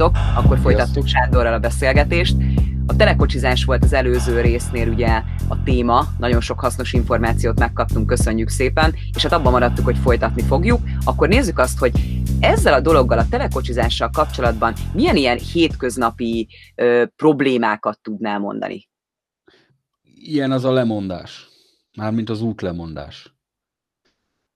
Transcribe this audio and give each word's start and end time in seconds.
Sziasztok! 0.00 0.44
Akkor 0.44 0.58
folytattuk 0.58 1.06
Sándorral 1.06 1.52
a 1.52 1.58
beszélgetést. 1.58 2.36
A 2.86 2.96
telekocsizás 2.96 3.64
volt 3.64 3.84
az 3.84 3.92
előző 3.92 4.40
résznél 4.40 4.88
ugye 4.88 5.22
a 5.48 5.62
téma, 5.64 6.04
nagyon 6.18 6.40
sok 6.40 6.60
hasznos 6.60 6.92
információt 6.92 7.58
megkaptunk, 7.58 8.06
köszönjük 8.06 8.48
szépen, 8.48 8.94
és 9.14 9.22
hát 9.22 9.32
abban 9.32 9.52
maradtuk, 9.52 9.84
hogy 9.84 9.98
folytatni 9.98 10.42
fogjuk. 10.42 10.80
Akkor 11.04 11.28
nézzük 11.28 11.58
azt, 11.58 11.78
hogy 11.78 11.92
ezzel 12.40 12.74
a 12.74 12.80
dologgal, 12.80 13.18
a 13.18 13.28
telekocsizással 13.30 14.10
kapcsolatban 14.10 14.74
milyen 14.92 15.16
ilyen 15.16 15.38
hétköznapi 15.38 16.48
ö, 16.74 17.04
problémákat 17.16 17.98
tudnál 18.02 18.38
mondani? 18.38 18.88
Ilyen 20.02 20.52
az 20.52 20.64
a 20.64 20.72
lemondás, 20.72 21.48
mármint 21.96 22.30
az 22.30 22.42
útlemondás, 22.42 23.34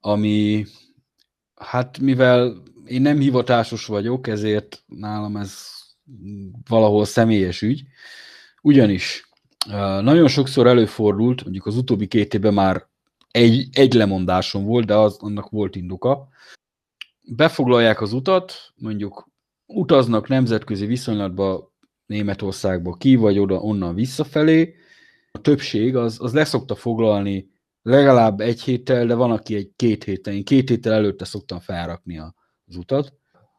ami, 0.00 0.64
hát 1.54 1.98
mivel 1.98 2.62
én 2.86 3.02
nem 3.02 3.18
hivatásos 3.18 3.86
vagyok, 3.86 4.26
ezért 4.26 4.82
nálam 4.86 5.36
ez 5.36 5.68
valahol 6.68 7.04
személyes 7.04 7.62
ügy. 7.62 7.82
Ugyanis 8.62 9.28
nagyon 10.00 10.28
sokszor 10.28 10.66
előfordult, 10.66 11.42
mondjuk 11.42 11.66
az 11.66 11.76
utóbbi 11.76 12.06
két 12.06 12.34
évben 12.34 12.54
már 12.54 12.88
egy, 13.30 13.68
egy 13.72 13.92
lemondásom 13.94 14.64
volt, 14.64 14.86
de 14.86 14.94
az, 14.94 15.16
annak 15.20 15.50
volt 15.50 15.76
indoka. 15.76 16.28
Befoglalják 17.22 18.00
az 18.00 18.12
utat, 18.12 18.52
mondjuk 18.74 19.28
utaznak 19.66 20.28
nemzetközi 20.28 20.86
viszonylatba 20.86 21.72
Németországba 22.06 22.92
ki, 22.92 23.14
vagy 23.14 23.38
oda 23.38 23.60
onnan 23.60 23.94
visszafelé. 23.94 24.74
A 25.32 25.40
többség 25.40 25.96
az, 25.96 26.16
az 26.20 26.32
leszokta 26.32 26.74
foglalni 26.74 27.50
legalább 27.82 28.40
egy 28.40 28.62
héttel, 28.62 29.06
de 29.06 29.14
van, 29.14 29.30
aki 29.30 29.54
egy 29.54 29.72
két 29.76 30.04
héttel. 30.04 30.34
Én 30.34 30.44
két 30.44 30.69
héttel 30.69 30.92
előtte 30.92 31.24
szoktam 31.24 31.60
felrakni 31.60 32.19
a, 32.19 32.34
az 32.66 32.76
utat, 32.76 33.12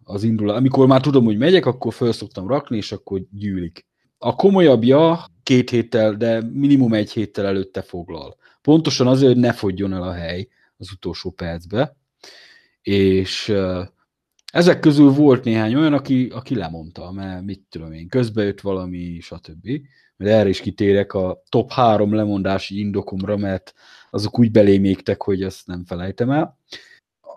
az 0.03 0.23
indul. 0.23 0.49
Amikor 0.49 0.87
már 0.87 1.01
tudom, 1.01 1.25
hogy 1.25 1.37
megyek, 1.37 1.65
akkor 1.65 1.93
föl 1.93 2.11
szoktam 2.11 2.47
rakni, 2.47 2.77
és 2.77 2.91
akkor 2.91 3.21
gyűlik. 3.31 3.85
A 4.17 4.35
komolyabbja 4.35 5.25
két 5.43 5.69
héttel, 5.69 6.13
de 6.13 6.41
minimum 6.41 6.93
egy 6.93 7.11
héttel 7.11 7.45
előtte 7.45 7.81
foglal. 7.81 8.35
Pontosan 8.61 9.07
azért, 9.07 9.33
hogy 9.33 9.41
ne 9.41 9.53
fogjon 9.53 9.93
el 9.93 10.03
a 10.03 10.13
hely 10.13 10.47
az 10.77 10.91
utolsó 10.91 11.31
percbe. 11.31 11.95
És 12.81 13.53
ezek 14.51 14.79
közül 14.79 15.09
volt 15.09 15.43
néhány 15.43 15.75
olyan, 15.75 15.93
aki, 15.93 16.27
aki 16.27 16.55
lemondta, 16.55 17.11
mert 17.11 17.43
mit 17.43 17.61
tudom 17.69 17.91
én, 17.91 18.07
közbejött 18.07 18.61
valami, 18.61 19.19
stb. 19.19 19.69
Mert 20.17 20.31
erre 20.31 20.49
is 20.49 20.59
kitérek 20.59 21.13
a 21.13 21.43
top 21.49 21.71
három 21.71 22.13
lemondási 22.13 22.79
indokomra, 22.79 23.37
mert 23.37 23.73
azok 24.09 24.39
úgy 24.39 24.51
belémégtek, 24.51 25.21
hogy 25.21 25.43
ezt 25.43 25.67
nem 25.67 25.85
felejtem 25.85 26.31
el 26.31 26.57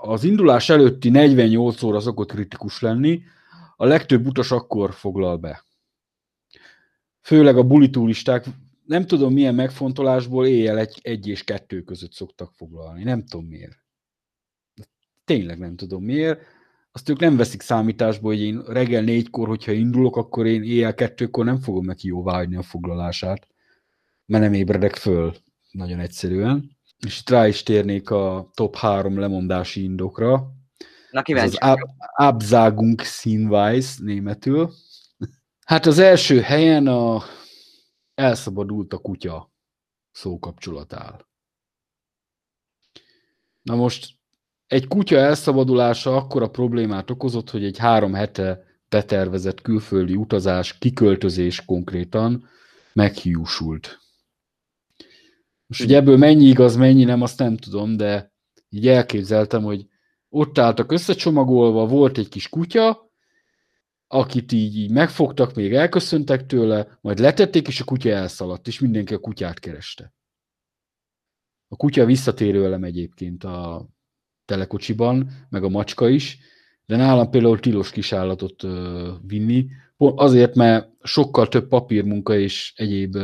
az 0.01 0.25
indulás 0.25 0.69
előtti 0.69 1.09
48 1.09 1.83
óra 1.83 2.01
szokott 2.01 2.31
kritikus 2.31 2.81
lenni, 2.81 3.23
a 3.77 3.85
legtöbb 3.85 4.27
utas 4.27 4.51
akkor 4.51 4.95
foglal 4.95 5.37
be. 5.37 5.65
Főleg 7.21 7.57
a 7.57 7.63
bulituristák, 7.63 8.45
nem 8.85 9.07
tudom 9.07 9.33
milyen 9.33 9.55
megfontolásból 9.55 10.47
éjjel 10.47 10.79
egy, 10.79 11.01
egy 11.03 11.29
és 11.29 11.45
kettő 11.45 11.83
között 11.83 12.13
szoktak 12.13 12.53
foglalni. 12.57 13.03
Nem 13.03 13.25
tudom 13.25 13.47
miért. 13.47 13.79
Tényleg 15.25 15.59
nem 15.59 15.77
tudom 15.77 16.05
miért. 16.05 16.41
Azt 16.93 17.09
ők 17.09 17.19
nem 17.19 17.37
veszik 17.37 17.61
számításba, 17.61 18.27
hogy 18.27 18.41
én 18.41 18.63
reggel 18.67 19.03
négykor, 19.03 19.49
hogyha 19.49 19.73
indulok, 19.73 20.17
akkor 20.17 20.47
én 20.47 20.63
éjjel 20.63 20.95
kettőkor 20.95 21.45
nem 21.45 21.59
fogom 21.59 21.85
neki 21.85 22.07
jóváhagyni 22.07 22.57
a 22.57 22.63
foglalását, 22.63 23.47
mert 24.27 24.43
nem 24.43 24.53
ébredek 24.53 24.95
föl. 24.95 25.35
Nagyon 25.71 25.99
egyszerűen 25.99 26.78
és 27.07 27.21
itt 27.21 27.31
rá 27.31 27.47
is 27.47 27.63
térnék 27.63 28.11
a 28.11 28.51
top 28.55 28.77
három 28.77 29.19
lemondási 29.19 29.83
indokra. 29.83 30.53
Na 31.11 31.23
kíváncsi. 31.23 31.57
Az 31.57 31.69
Ab 31.69 31.79
Absagung 32.17 33.01
Sinweis 33.01 33.97
németül. 33.97 34.73
Hát 35.65 35.87
az 35.87 35.99
első 35.99 36.41
helyen 36.41 36.87
a 36.87 37.23
elszabadult 38.15 38.93
a 38.93 38.99
kutya 38.99 39.53
szókapcsolat 40.11 40.93
áll. 40.93 41.27
Na 43.63 43.75
most 43.75 44.17
egy 44.67 44.87
kutya 44.87 45.17
elszabadulása 45.17 46.17
akkora 46.17 46.49
problémát 46.49 47.11
okozott, 47.11 47.51
hogy 47.51 47.65
egy 47.65 47.79
három 47.79 48.15
hete 48.15 48.65
betervezett 48.89 49.61
külföldi 49.61 50.15
utazás, 50.15 50.79
kiköltözés 50.79 51.65
konkrétan 51.65 52.49
meghiúsult. 52.93 53.99
Most, 55.69 55.81
hogy 55.81 55.95
ebből 55.95 56.17
mennyi 56.17 56.45
igaz, 56.45 56.77
mennyi 56.77 57.05
nem, 57.05 57.23
azt 57.23 57.39
nem 57.39 57.57
tudom, 57.57 57.97
de 57.97 58.33
így 58.69 58.89
elképzeltem, 58.89 59.63
hogy 59.63 59.87
ott 60.29 60.59
álltak 60.59 60.93
összecsomagolva, 60.93 61.87
volt 61.87 62.19
egy 62.19 62.29
kis 62.29 62.49
kutya, 62.49 63.13
akit 64.07 64.53
így, 64.53 64.77
így 64.77 64.91
megfogtak, 64.91 65.55
még 65.55 65.75
elköszöntek 65.75 66.47
tőle, 66.47 66.99
majd 67.01 67.19
letették, 67.19 67.69
és 67.69 67.81
a 67.81 67.85
kutya 67.85 68.11
elszaladt, 68.11 68.67
és 68.67 68.81
mindenki 68.81 69.15
a 69.15 69.19
kutyát 69.19 69.59
kereste. 69.59 70.13
A 71.69 71.77
kutya 71.77 72.05
visszatérő 72.05 72.65
elem 72.65 72.85
egyébként 72.85 73.45
a 73.45 73.89
telekocsiban, 74.45 75.31
meg 75.49 75.65
a 75.65 75.69
macska 75.69 76.09
is, 76.09 76.39
de 76.87 76.97
nálam 76.97 77.31
például 77.31 77.61
tilos 77.61 77.91
kisállatot 77.91 78.63
vinni, 79.27 79.67
azért, 79.97 80.55
mert 80.55 80.91
sokkal 81.03 81.49
több 81.49 81.69
papírmunka 81.69 82.39
és 82.39 82.73
egyéb 82.77 83.17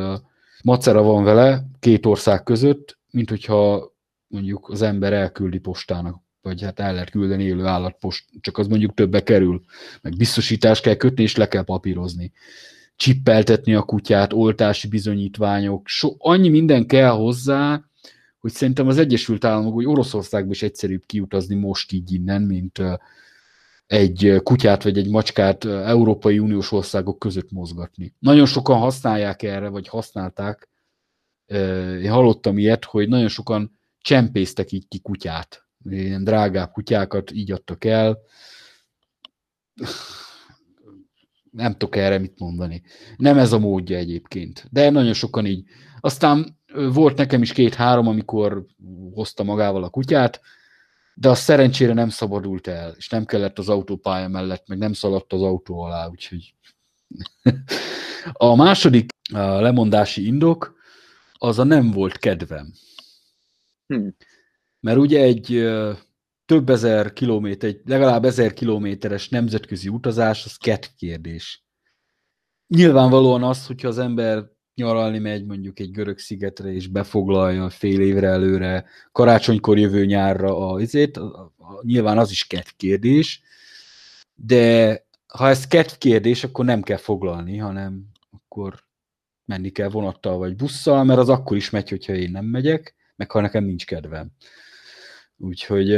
macera 0.65 1.03
van 1.03 1.25
vele 1.25 1.65
két 1.81 2.07
ország 2.07 2.43
között, 2.43 2.99
mint 3.11 3.29
hogyha 3.29 3.93
mondjuk 4.27 4.69
az 4.69 4.83
ember 4.83 5.13
elküldi 5.13 5.59
postának, 5.59 6.23
vagy 6.41 6.63
hát 6.63 6.81
el 6.81 6.93
lehet 6.93 7.11
küldeni 7.11 7.45
élő 7.45 7.65
állatpost, 7.65 8.25
csak 8.41 8.59
az 8.59 8.67
mondjuk 8.67 8.95
többe 8.95 9.23
kerül, 9.23 9.63
meg 10.03 10.17
biztosítást 10.17 10.83
kell 10.83 10.95
kötni, 10.95 11.23
és 11.23 11.37
le 11.37 11.49
kell 11.49 11.63
papírozni. 11.65 12.33
Csippeltetni 12.97 13.75
a 13.75 13.83
kutyát, 13.83 14.33
oltási 14.33 14.89
bizonyítványok, 14.89 15.89
so, 15.89 16.15
annyi 16.19 16.49
minden 16.49 16.87
kell 16.87 17.11
hozzá, 17.11 17.85
hogy 18.39 18.53
szerintem 18.53 18.89
az 18.89 18.99
Egyesült 18.99 19.45
Államok, 19.45 19.75
hogy 19.75 19.87
Oroszországban 19.87 20.53
is 20.53 20.63
egyszerűbb 20.63 21.03
kiutazni 21.07 21.55
most 21.55 21.93
így 21.93 22.13
innen, 22.13 22.43
mint 22.43 22.83
egy 23.87 24.41
kutyát 24.43 24.83
vagy 24.83 24.99
egy 24.99 25.09
macskát 25.09 25.65
Európai 25.65 26.39
Uniós 26.39 26.73
országok 26.73 27.19
között 27.19 27.51
mozgatni. 27.51 28.15
Nagyon 28.19 28.47
sokan 28.47 28.79
használják 28.79 29.43
erre, 29.43 29.69
vagy 29.69 29.89
használták. 29.89 30.69
Én 32.03 32.11
hallottam 32.11 32.59
ilyet, 32.59 32.85
hogy 32.85 33.09
nagyon 33.09 33.29
sokan 33.29 33.79
csempésztek 33.99 34.73
így 34.73 34.89
ki 34.89 35.01
kutyát. 35.01 35.67
Ilyen 35.91 36.25
drágább 36.25 36.73
kutyákat 36.73 37.31
így 37.31 37.53
adtak 37.53 37.85
el. 37.85 38.19
Nem 41.51 41.73
tudok 41.73 41.97
erre 41.97 42.19
mit 42.19 42.39
mondani. 42.39 42.83
Nem 43.17 43.39
ez 43.39 43.53
a 43.53 43.59
módja 43.59 43.97
egyébként. 43.97 44.69
De 44.71 44.91
nagyon 44.91 45.13
sokan 45.13 45.47
így. 45.47 45.65
Aztán 46.01 46.59
volt 46.93 47.17
nekem 47.17 47.43
is 47.43 47.53
két-három, 47.53 48.07
amikor 48.07 48.67
hozta 49.13 49.43
magával 49.43 49.85
a 49.85 49.89
kutyát, 49.89 50.41
de 51.15 51.29
az 51.29 51.39
szerencsére 51.39 51.93
nem 51.93 52.09
szabadult 52.09 52.67
el, 52.67 52.95
és 52.97 53.09
nem 53.09 53.25
kellett 53.25 53.59
az 53.59 53.69
autópálya 53.69 54.29
mellett, 54.29 54.69
meg 54.69 54.79
nem 54.79 54.93
szaladt 54.93 55.33
az 55.33 55.43
autó 55.43 55.81
alá, 55.81 56.09
úgyhogy 56.09 56.55
a 58.33 58.55
második 58.55 59.13
a 59.33 59.39
lemondási 59.39 60.27
indok 60.27 60.75
az 61.33 61.59
a 61.59 61.65
nem 61.65 61.91
volt 61.91 62.19
kedvem. 62.19 62.73
Hmm. 63.87 64.17
Mert 64.81 64.99
ugye 64.99 65.23
egy 65.23 65.69
több 66.47 66.71
ezer 66.71 67.13
kilométer, 67.13 67.69
egy 67.69 67.81
legalább 67.85 68.25
ezer 68.25 68.53
kilométeres 68.53 69.29
nemzetközi 69.29 69.89
utazás, 69.89 70.45
az 70.45 70.57
kedv 70.57 70.87
kérdés. 70.97 71.65
Nyilvánvalóan 72.67 73.43
az, 73.43 73.67
hogyha 73.67 73.89
az 73.89 73.99
ember 73.99 74.45
nyaralni 74.75 75.19
megy 75.19 75.45
mondjuk 75.45 75.79
egy 75.79 75.91
görög 75.91 76.19
szigetre, 76.19 76.73
és 76.73 76.87
befoglalja 76.87 77.71
fél 77.71 78.01
évre 78.01 78.29
előre, 78.29 78.85
karácsonykor 79.13 79.79
jövő 79.79 80.05
nyárra 80.05 80.71
a 80.71 80.81
izét, 80.81 81.21
nyilván 81.83 82.19
az 82.19 82.31
is 82.31 82.47
kedv 82.47 82.69
kérdés, 82.77 83.43
de 84.35 85.03
ha 85.27 85.49
ez 85.49 85.67
kedv 85.67 85.93
kérdés, 85.99 86.45
akkor 86.45 86.65
nem 86.65 86.83
kell 86.83 86.97
foglalni, 86.97 87.57
hanem 87.57 88.05
akkor 88.31 88.85
menni 89.45 89.71
kell 89.71 89.89
vonattal 89.89 90.39
vagy 90.39 90.57
busszal, 90.57 91.05
mert 91.05 91.19
az 91.19 91.29
akkor 91.29 91.57
is 91.57 91.71
megy, 91.71 91.89
hogyha 91.89 92.15
én 92.15 92.31
nem 92.31 92.45
megyek, 92.45 92.95
meg 93.17 93.31
ha 93.31 93.41
nekem 93.41 93.65
nincs 93.65 93.87
kedvem. 93.87 94.31
Úgyhogy 95.37 95.93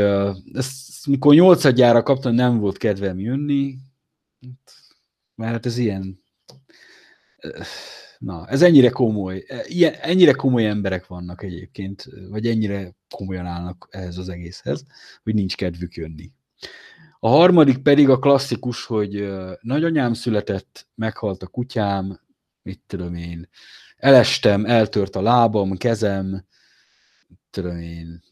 ezt, 0.52 1.06
mikor 1.06 1.34
nyolcadjára 1.34 2.02
kaptam, 2.02 2.34
nem 2.34 2.58
volt 2.58 2.76
kedvem 2.76 3.18
jönni, 3.18 3.76
mert 5.34 5.52
hát 5.52 5.66
ez 5.66 5.78
ilyen 5.78 6.24
Na, 8.26 8.46
ez 8.46 8.62
ennyire 8.62 8.88
komoly. 8.88 9.44
E, 9.48 9.64
ilyen, 9.66 9.92
ennyire 9.92 10.32
komoly 10.32 10.66
emberek 10.66 11.06
vannak 11.06 11.42
egyébként, 11.42 12.04
vagy 12.30 12.46
ennyire 12.46 12.94
komolyan 13.10 13.46
állnak 13.46 13.88
ehhez 13.90 14.18
az 14.18 14.28
egészhez, 14.28 14.84
hogy 15.22 15.34
nincs 15.34 15.56
kedvük 15.56 15.94
jönni. 15.94 16.30
A 17.18 17.28
harmadik 17.28 17.78
pedig 17.78 18.08
a 18.08 18.18
klasszikus, 18.18 18.84
hogy 18.84 19.28
nagyanyám 19.60 20.12
született, 20.12 20.88
meghalt 20.94 21.42
a 21.42 21.46
kutyám, 21.46 22.20
mit 22.62 22.80
tudom 22.86 23.14
én, 23.14 23.48
elestem, 23.96 24.64
eltört 24.64 25.16
a 25.16 25.22
lábam, 25.22 25.76
kezem, 25.76 26.44
tudom 27.50 27.78
én. 27.78 28.22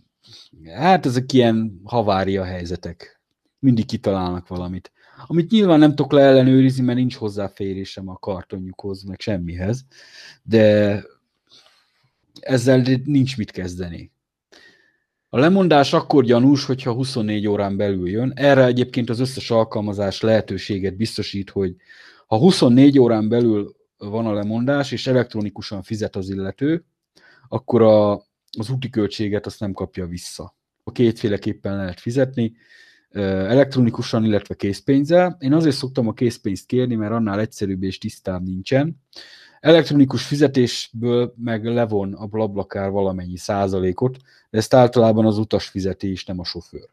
Hát 0.65 1.07
ezek 1.07 1.33
ilyen 1.33 1.81
havária 1.85 2.45
helyzetek. 2.45 3.21
Mindig 3.59 3.87
kitalálnak 3.87 4.49
valamit. 4.49 4.93
Amit 5.27 5.51
nyilván 5.51 5.79
nem 5.79 5.95
tudok 5.95 6.13
leellenőrizni, 6.13 6.85
mert 6.85 6.99
nincs 6.99 7.17
hozzáférésem 7.17 8.09
a 8.09 8.17
kartonjukhoz, 8.17 9.03
meg 9.03 9.21
semmihez, 9.21 9.85
de 10.43 11.03
ezzel 12.41 12.83
nincs 13.05 13.37
mit 13.37 13.51
kezdeni. 13.51 14.13
A 15.29 15.39
lemondás 15.39 15.93
akkor 15.93 16.25
gyanús, 16.25 16.65
hogyha 16.65 16.93
24 16.93 17.47
órán 17.47 17.77
belül 17.77 18.09
jön. 18.09 18.33
Erre 18.35 18.65
egyébként 18.65 19.11
az 19.11 19.21
összes 19.21 19.51
alkalmazás 19.51 20.21
lehetőséget 20.21 20.97
biztosít, 20.97 21.51
hogy 21.51 21.77
ha 22.27 22.39
24 22.39 22.99
órán 22.99 23.29
belül 23.29 23.77
van 23.97 24.27
a 24.27 24.33
lemondás, 24.33 24.93
és 24.93 25.07
elektronikusan 25.07 25.83
fizet 25.83 26.17
az 26.17 26.31
illető, 26.31 26.85
akkor 27.49 27.83
a, 27.83 28.13
az 28.59 28.71
úti 28.71 28.91
költséget 28.91 29.47
azt 29.47 29.61
nem 29.61 29.73
kapja 29.73 30.07
vissza. 30.07 30.57
A 30.85 30.93
kétféleképpen 30.93 31.77
lehet 31.77 32.01
fizetni, 32.01 32.53
elektronikusan, 33.15 34.25
illetve 34.25 34.55
készpénzzel. 34.55 35.37
Én 35.41 35.53
azért 35.53 35.77
szoktam 35.77 36.09
a 36.09 36.13
készpénzt 36.13 36.67
kérni, 36.67 36.95
mert 36.95 37.13
annál 37.13 37.41
egyszerűbb 37.41 37.83
és 37.83 37.99
tisztább 37.99 38.45
nincsen. 38.45 38.97
Elektronikus 39.61 40.27
fizetésből 40.27 41.35
meg 41.37 41.65
levon 41.65 42.13
a 42.13 42.27
blablakár 42.27 42.91
valamennyi 42.91 43.37
százalékot, 43.37 44.17
de 44.51 44.59
ezt 44.59 44.75
általában 44.75 45.27
az 45.27 45.39
utas 45.39 45.67
fizeti, 45.67 46.11
és 46.11 46.25
nem 46.25 46.39
a 46.39 46.45
sofőr. 46.45 46.89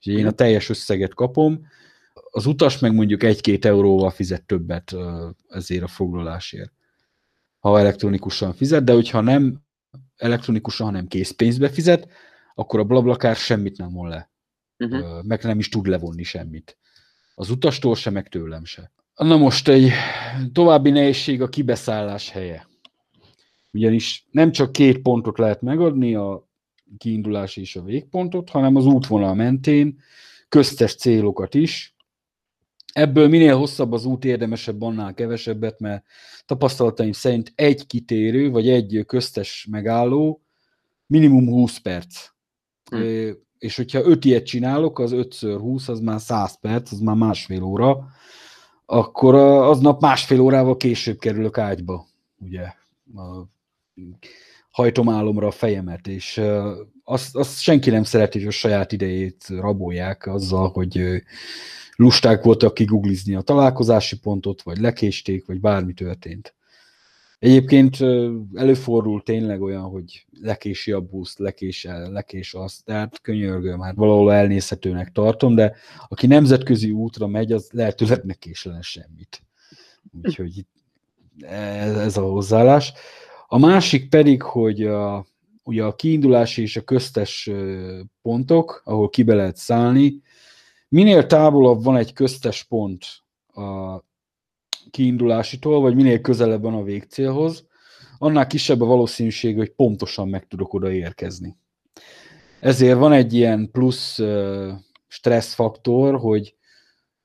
És 0.00 0.06
én 0.06 0.26
a 0.26 0.30
teljes 0.30 0.68
összeget 0.68 1.14
kapom, 1.14 1.66
az 2.30 2.46
utas 2.46 2.78
meg 2.78 2.94
mondjuk 2.94 3.22
egy-két 3.22 3.64
euróval 3.64 4.10
fizet 4.10 4.42
többet 4.42 4.96
ezért 5.48 5.82
a 5.82 5.88
foglalásért, 5.88 6.72
ha 7.58 7.78
elektronikusan 7.78 8.52
fizet, 8.52 8.84
de 8.84 8.92
hogyha 8.92 9.20
nem 9.20 9.60
elektronikusan, 10.16 10.86
hanem 10.86 11.06
készpénzbe 11.06 11.68
fizet, 11.68 12.08
akkor 12.54 12.80
a 12.80 12.84
blablakár 12.84 13.36
semmit 13.36 13.78
nem 13.78 13.92
von 13.92 14.08
le. 14.08 14.30
Uh-huh. 14.78 15.24
Meg 15.24 15.42
nem 15.42 15.58
is 15.58 15.68
tud 15.68 15.86
levonni 15.86 16.22
semmit. 16.22 16.78
Az 17.34 17.50
utastól 17.50 17.94
se, 17.94 18.10
meg 18.10 18.28
tőlem 18.28 18.64
se. 18.64 18.92
Na 19.14 19.36
most 19.36 19.68
egy 19.68 19.90
további 20.52 20.90
nehézség 20.90 21.42
a 21.42 21.48
kibeszállás 21.48 22.30
helye. 22.30 22.66
Ugyanis 23.70 24.26
nem 24.30 24.52
csak 24.52 24.72
két 24.72 24.98
pontot 24.98 25.38
lehet 25.38 25.60
megadni, 25.62 26.14
a 26.14 26.48
kiindulás 26.98 27.56
és 27.56 27.76
a 27.76 27.82
végpontot, 27.82 28.50
hanem 28.50 28.76
az 28.76 28.86
útvonal 28.86 29.34
mentén 29.34 29.98
köztes 30.48 30.94
célokat 30.94 31.54
is. 31.54 31.96
Ebből 32.92 33.28
minél 33.28 33.56
hosszabb 33.56 33.92
az 33.92 34.04
út, 34.04 34.24
érdemesebb 34.24 34.82
annál 34.82 35.14
kevesebbet, 35.14 35.80
mert 35.80 36.04
tapasztalataim 36.46 37.12
szerint 37.12 37.52
egy 37.54 37.86
kitérő, 37.86 38.50
vagy 38.50 38.68
egy 38.68 39.02
köztes 39.06 39.66
megálló 39.70 40.42
minimum 41.06 41.48
20 41.48 41.78
perc. 41.78 42.28
Hm. 42.90 43.30
És 43.66 43.76
hogyha 43.76 44.04
öt 44.04 44.24
ilyet 44.24 44.46
csinálok, 44.46 44.98
az 44.98 45.10
5x20, 45.14 45.88
az 45.88 46.00
már 46.00 46.20
100 46.20 46.58
perc, 46.60 46.92
az 46.92 46.98
már 46.98 47.16
másfél 47.16 47.62
óra 47.62 48.06
akkor 48.86 49.34
aznap 49.34 50.00
másfél 50.00 50.40
órával 50.40 50.76
később 50.76 51.18
kerülök 51.18 51.58
ágyba, 51.58 52.06
ugye, 52.38 52.62
a, 53.14 53.48
hajtom 54.70 55.08
álomra 55.08 55.46
a 55.46 55.50
fejemet, 55.50 56.06
és 56.06 56.40
azt, 57.04 57.36
azt 57.36 57.60
senki 57.60 57.90
nem 57.90 58.02
szereti, 58.02 58.38
hogy 58.38 58.46
a 58.46 58.50
saját 58.50 58.92
idejét 58.92 59.46
rabolják 59.48 60.26
azzal, 60.26 60.68
hogy 60.68 61.22
lusták 61.96 62.42
voltak 62.42 62.74
kiguglizni 62.74 63.34
a 63.34 63.40
találkozási 63.40 64.18
pontot, 64.18 64.62
vagy 64.62 64.78
lekésték, 64.78 65.46
vagy 65.46 65.60
bármi 65.60 65.92
történt. 65.92 66.54
Egyébként 67.38 67.96
előfordul 68.54 69.22
tényleg 69.22 69.62
olyan, 69.62 69.82
hogy 69.82 70.26
lekési 70.40 70.92
a 70.92 71.00
buszt, 71.00 71.38
lekés, 71.38 71.86
lekés 72.10 72.54
azt, 72.54 72.84
tehát 72.84 73.20
könyörgöm, 73.20 73.80
hát 73.80 73.94
valahol 73.94 74.32
elnézhetőnek 74.32 75.12
tartom, 75.12 75.54
de 75.54 75.74
aki 76.08 76.26
nemzetközi 76.26 76.90
útra 76.90 77.26
megy, 77.26 77.52
az 77.52 77.68
lehetőleg 77.72 78.24
ne 78.24 78.34
késlen 78.34 78.82
semmit. 78.82 79.42
Úgyhogy 80.22 80.66
ez, 81.40 81.96
ez 81.96 82.16
a 82.16 82.22
hozzáállás. 82.22 82.92
A 83.46 83.58
másik 83.58 84.08
pedig, 84.08 84.42
hogy 84.42 84.82
a, 84.82 85.26
ugye 85.62 85.84
a 85.84 85.94
kiindulási 85.94 86.62
és 86.62 86.76
a 86.76 86.82
köztes 86.82 87.50
pontok, 88.22 88.82
ahol 88.84 89.08
kibe 89.08 89.34
lehet 89.34 89.56
szállni, 89.56 90.20
minél 90.88 91.26
távolabb 91.26 91.84
van 91.84 91.96
egy 91.96 92.12
köztes 92.12 92.64
pont 92.64 93.04
a 93.46 93.98
kiindulásitól, 94.90 95.80
vagy 95.80 95.94
minél 95.94 96.20
közelebb 96.20 96.62
van 96.62 96.74
a 96.74 96.82
végcélhoz, 96.82 97.66
annál 98.18 98.46
kisebb 98.46 98.80
a 98.80 98.86
valószínűség, 98.86 99.56
hogy 99.56 99.70
pontosan 99.70 100.28
meg 100.28 100.46
tudok 100.46 100.74
oda 100.74 100.92
érkezni. 100.92 101.56
Ezért 102.60 102.98
van 102.98 103.12
egy 103.12 103.34
ilyen 103.34 103.70
plusz 103.70 104.18
stresszfaktor, 105.08 106.18
hogy 106.18 106.54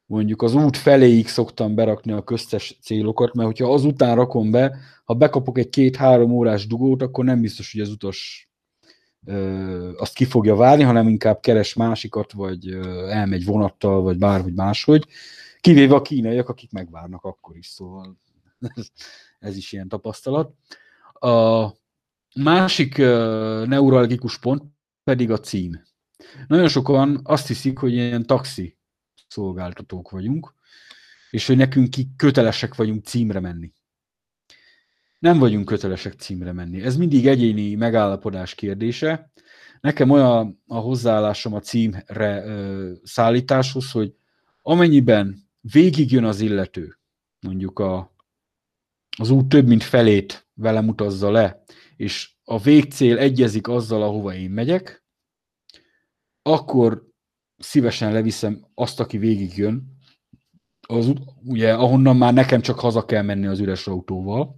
mondjuk 0.06 0.42
az 0.42 0.54
út 0.54 0.78
feléig 0.78 1.28
szoktam 1.28 1.76
berakni 1.76 2.12
a 2.12 2.24
köztes 2.24 2.78
célokat, 2.82 3.34
mert 3.34 3.48
hogyha 3.48 3.74
azután 3.74 4.16
rakom 4.16 4.52
be, 4.52 4.78
ha 5.04 5.14
bekapok 5.14 5.58
egy 5.58 5.70
két-három 5.70 6.32
órás 6.32 6.68
dugót, 6.68 7.02
akkor 7.02 7.26
nem 7.26 7.42
biztos, 7.42 7.72
hogy 7.72 7.82
az 7.82 7.90
utas 7.90 8.50
ö, 9.26 9.92
azt 9.98 10.14
ki 10.14 10.26
fogja 10.26 10.56
várni, 10.56 10.84
hanem 10.84 11.08
inkább 11.08 11.40
keres 11.40 11.74
másikat, 11.74 12.32
vagy 12.32 12.70
ö, 12.70 13.08
elmegy 13.08 13.46
vonattal, 13.46 14.02
vagy 14.02 14.18
bárhogy 14.18 14.54
máshogy. 14.54 15.06
Kivéve 15.62 15.96
a 15.96 16.02
kínaiak, 16.02 16.50
akik 16.50 16.72
megvárnak 16.72 17.24
akkor 17.24 17.58
is, 17.58 17.68
szóval 17.68 18.18
ez, 19.40 19.58
is 19.58 19.72
ilyen 19.72 19.88
tapasztalat. 19.88 20.54
A 21.14 21.68
másik 22.36 22.98
neuralgikus 23.68 24.40
pont 24.40 24.64
pedig 25.04 25.32
a 25.32 25.40
cím. 25.40 25.84
Nagyon 26.48 26.68
sokan 26.68 27.20
azt 27.24 27.48
hiszik, 27.48 27.78
hogy 27.78 27.94
ilyen 27.94 28.26
taxi 28.26 28.78
szolgáltatók 29.28 30.10
vagyunk, 30.10 30.54
és 31.30 31.48
hogy 31.48 31.58
nekünk 31.58 31.90
ki 31.90 32.08
kötelesek 32.16 32.76
vagyunk 32.76 33.06
címre 33.06 33.40
menni. 33.40 33.74
Nem 35.20 35.40
vagyunk 35.40 35.66
kötelesek 35.66 36.14
címre 36.14 36.52
menni. 36.52 36.82
Ez 36.82 36.98
mindig 36.98 37.28
egyéni 37.28 37.76
megállapodás 37.76 38.56
kérdése. 38.56 39.32
Nekem 39.80 40.10
olyan 40.10 40.62
a 40.68 40.76
hozzáállásom 40.76 41.54
a 41.54 41.60
címre 41.60 42.44
ö, 42.46 42.92
szállításhoz, 43.04 43.92
hogy 43.92 44.16
amennyiben 44.62 45.50
végigjön 45.62 46.24
az 46.24 46.40
illető, 46.40 47.00
mondjuk 47.40 47.80
a, 47.80 48.16
az 49.18 49.30
út 49.30 49.50
több 49.50 49.68
mint 49.68 49.84
felét 49.84 50.48
velem 50.54 50.88
utazza 50.88 51.32
le, 51.32 51.64
és 51.96 52.32
a 52.44 52.60
végcél 52.60 53.18
egyezik 53.18 53.68
azzal, 53.68 54.04
ahova 54.04 54.34
én 54.34 54.50
megyek, 54.50 55.06
akkor 56.42 57.08
szívesen 57.58 58.12
leviszem 58.12 58.66
azt, 58.74 59.00
aki 59.00 59.18
végigjön, 59.18 60.00
az, 60.88 61.14
ugye, 61.44 61.74
ahonnan 61.74 62.18
már 62.18 62.34
nekem 62.34 62.62
csak 62.62 62.80
haza 62.80 63.06
kell 63.06 63.22
menni 63.22 63.48
az 63.48 63.60
üres 63.60 63.88
autóval, 63.88 64.56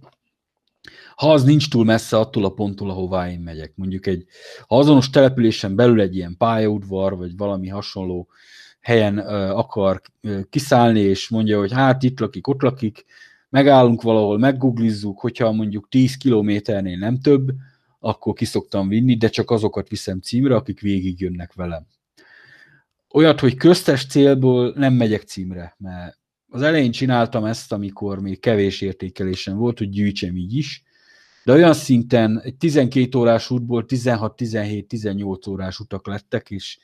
ha 1.14 1.32
az 1.32 1.44
nincs 1.44 1.70
túl 1.70 1.84
messze 1.84 2.18
attól 2.18 2.44
a 2.44 2.52
ponttól, 2.52 2.90
ahová 2.90 3.30
én 3.30 3.40
megyek. 3.40 3.72
Mondjuk 3.76 4.06
egy, 4.06 4.24
ha 4.66 4.78
azonos 4.78 5.10
településen 5.10 5.74
belül 5.74 6.00
egy 6.00 6.16
ilyen 6.16 6.36
pályaudvar, 6.36 7.16
vagy 7.16 7.36
valami 7.36 7.68
hasonló 7.68 8.28
helyen 8.84 9.18
akar 9.48 10.00
kiszállni, 10.50 11.00
és 11.00 11.28
mondja, 11.28 11.58
hogy 11.58 11.72
hát 11.72 12.02
itt 12.02 12.20
lakik, 12.20 12.46
ott 12.46 12.62
lakik, 12.62 13.04
megállunk 13.48 14.02
valahol, 14.02 14.38
meggooglizzuk, 14.38 15.20
hogyha 15.20 15.52
mondjuk 15.52 15.88
10 15.88 16.16
kilométernél 16.16 16.98
nem 16.98 17.20
több, 17.20 17.48
akkor 18.00 18.34
kiszoktam 18.34 18.88
vinni, 18.88 19.16
de 19.16 19.28
csak 19.28 19.50
azokat 19.50 19.88
viszem 19.88 20.20
címre, 20.20 20.54
akik 20.54 20.80
végig 20.80 21.20
jönnek 21.20 21.52
velem. 21.52 21.86
Olyat, 23.14 23.40
hogy 23.40 23.54
köztes 23.54 24.06
célból 24.06 24.72
nem 24.76 24.92
megyek 24.92 25.22
címre, 25.22 25.74
mert 25.78 26.18
az 26.48 26.62
elején 26.62 26.90
csináltam 26.90 27.44
ezt, 27.44 27.72
amikor 27.72 28.20
még 28.20 28.40
kevés 28.40 28.80
értékelésem 28.80 29.56
volt, 29.56 29.78
hogy 29.78 29.88
gyűjtsem 29.88 30.36
így 30.36 30.56
is, 30.56 30.82
de 31.44 31.52
olyan 31.52 31.74
szinten 31.74 32.40
egy 32.42 32.56
12 32.56 33.18
órás 33.18 33.50
útból 33.50 33.84
16-17-18 33.88 35.48
órás 35.48 35.78
utak 35.78 36.06
lettek, 36.06 36.50
és 36.50 36.78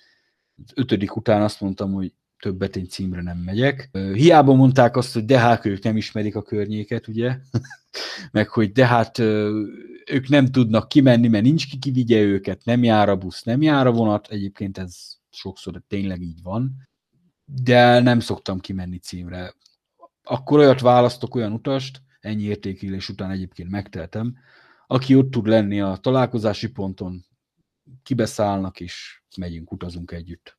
ötödik 0.74 1.16
után 1.16 1.42
azt 1.42 1.60
mondtam, 1.60 1.92
hogy 1.92 2.12
többet 2.40 2.76
én 2.76 2.88
címre 2.88 3.22
nem 3.22 3.38
megyek. 3.38 3.90
Hiába 3.92 4.54
mondták 4.54 4.96
azt, 4.96 5.14
hogy 5.14 5.24
de 5.24 5.38
hát 5.38 5.66
ők 5.66 5.82
nem 5.82 5.96
ismerik 5.96 6.36
a 6.36 6.42
környéket, 6.42 7.08
ugye? 7.08 7.36
Meg 8.32 8.48
hogy 8.48 8.72
de 8.72 8.86
hát 8.86 9.18
ők 10.08 10.28
nem 10.28 10.46
tudnak 10.46 10.88
kimenni, 10.88 11.28
mert 11.28 11.44
nincs 11.44 11.68
ki 11.68 11.78
kivigye 11.78 12.20
őket, 12.20 12.64
nem 12.64 12.84
jár 12.84 13.08
a 13.08 13.16
busz, 13.16 13.42
nem 13.42 13.62
jár 13.62 13.86
a 13.86 13.92
vonat. 13.92 14.28
Egyébként 14.28 14.78
ez 14.78 14.96
sokszor 15.30 15.82
tényleg 15.88 16.20
így 16.20 16.42
van. 16.42 16.88
De 17.44 18.00
nem 18.00 18.20
szoktam 18.20 18.60
kimenni 18.60 18.98
címre. 18.98 19.54
Akkor 20.22 20.58
olyat 20.58 20.80
választok, 20.80 21.34
olyan 21.34 21.52
utast, 21.52 22.02
ennyi 22.20 22.42
értékelés 22.42 23.08
után 23.08 23.30
egyébként 23.30 23.70
megteltem, 23.70 24.36
aki 24.86 25.16
ott 25.16 25.30
tud 25.30 25.46
lenni 25.46 25.80
a 25.80 25.96
találkozási 25.96 26.70
ponton, 26.70 27.24
kibeszállnak, 28.02 28.80
és 28.80 29.19
megyünk, 29.36 29.72
utazunk 29.72 30.10
együtt. 30.10 30.58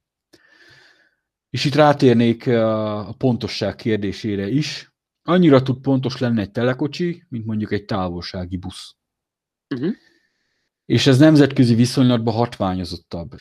És 1.50 1.66
itt 1.66 1.76
rátérnék 1.76 2.48
a 2.48 3.16
pontosság 3.18 3.76
kérdésére 3.76 4.48
is. 4.48 4.94
Annyira 5.24 5.62
tud 5.62 5.82
pontos 5.82 6.18
lenni 6.18 6.42
egy 6.42 6.52
telekocsi, 6.52 7.26
mint 7.30 7.46
mondjuk 7.46 7.72
egy 7.72 7.86
távolsági 7.86 8.58
busz. 8.58 8.96
Uh-huh. 9.76 9.94
És 10.86 11.08
ez 11.08 11.18
nemzetközi 11.18 11.76
viszonylatban 11.76 12.34
hatványozottabb. 12.34 13.32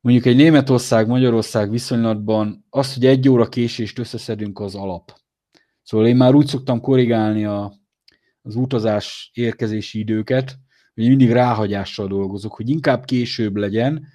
mondjuk 0.00 0.26
egy 0.26 0.36
Németország-Magyarország 0.36 1.70
viszonylatban 1.70 2.66
az, 2.70 2.94
hogy 2.94 3.06
egy 3.06 3.28
óra 3.28 3.48
késést 3.48 3.98
összeszedünk, 3.98 4.60
az 4.60 4.74
alap. 4.74 5.20
Szóval 5.82 6.06
én 6.06 6.16
már 6.16 6.34
úgy 6.34 6.46
szoktam 6.46 6.80
korrigálni 6.80 7.44
a, 7.44 7.72
az 8.42 8.56
utazás 8.56 9.30
érkezési 9.34 9.98
időket, 9.98 10.58
hogy 10.94 11.08
mindig 11.08 11.30
ráhagyással 11.30 12.08
dolgozok, 12.08 12.54
hogy 12.54 12.68
inkább 12.68 13.04
később 13.04 13.56
legyen, 13.56 14.06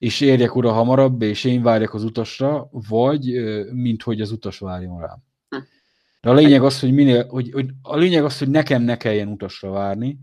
és 0.00 0.20
érjek 0.20 0.54
oda 0.54 0.72
hamarabb, 0.72 1.22
és 1.22 1.44
én 1.44 1.62
várjak 1.62 1.94
az 1.94 2.04
utasra, 2.04 2.68
vagy 2.70 3.24
mint 3.72 4.02
hogy 4.02 4.20
az 4.20 4.30
utas 4.30 4.58
várjon 4.58 5.00
rám. 5.00 5.22
De 6.20 6.30
a 6.30 6.34
lényeg 6.34 6.62
az, 6.62 6.80
hogy, 6.80 6.92
minél, 6.92 7.26
hogy, 7.28 7.50
hogy 7.52 7.70
a 7.82 7.96
lényeg 7.96 8.24
az, 8.24 8.38
hogy 8.38 8.48
nekem 8.48 8.82
ne 8.82 8.96
kelljen 8.96 9.28
utasra 9.28 9.70
várni. 9.70 10.18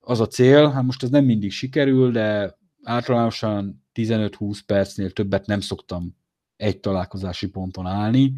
Az 0.00 0.20
a 0.20 0.26
cél, 0.26 0.70
hát 0.70 0.82
most 0.82 1.02
ez 1.02 1.10
nem 1.10 1.24
mindig 1.24 1.50
sikerül, 1.50 2.10
de 2.10 2.58
általánosan 2.82 3.86
15-20 3.94 4.58
percnél 4.66 5.10
többet 5.10 5.46
nem 5.46 5.60
szoktam 5.60 6.16
egy 6.56 6.80
találkozási 6.80 7.48
ponton 7.48 7.86
állni. 7.86 8.34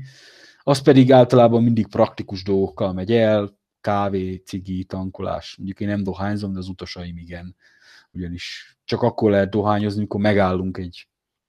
Az 0.63 0.83
pedig 0.83 1.13
általában 1.13 1.63
mindig 1.63 1.87
praktikus 1.87 2.43
dolgokkal 2.43 2.93
megy 2.93 3.13
el, 3.13 3.59
kávé, 3.81 4.35
cigi, 4.35 4.85
tankolás. 4.85 5.57
Mondjuk 5.57 5.81
én 5.81 5.89
nem 5.89 6.03
dohányzom, 6.03 6.53
de 6.53 6.59
az 6.59 6.69
utasaim 6.69 7.17
igen. 7.17 7.57
Ugyanis 8.13 8.77
csak 8.85 9.03
akkor 9.03 9.31
lehet 9.31 9.51
dohányozni, 9.51 9.99
amikor 9.99 10.21
megállunk 10.21 10.77
egy 10.77 11.09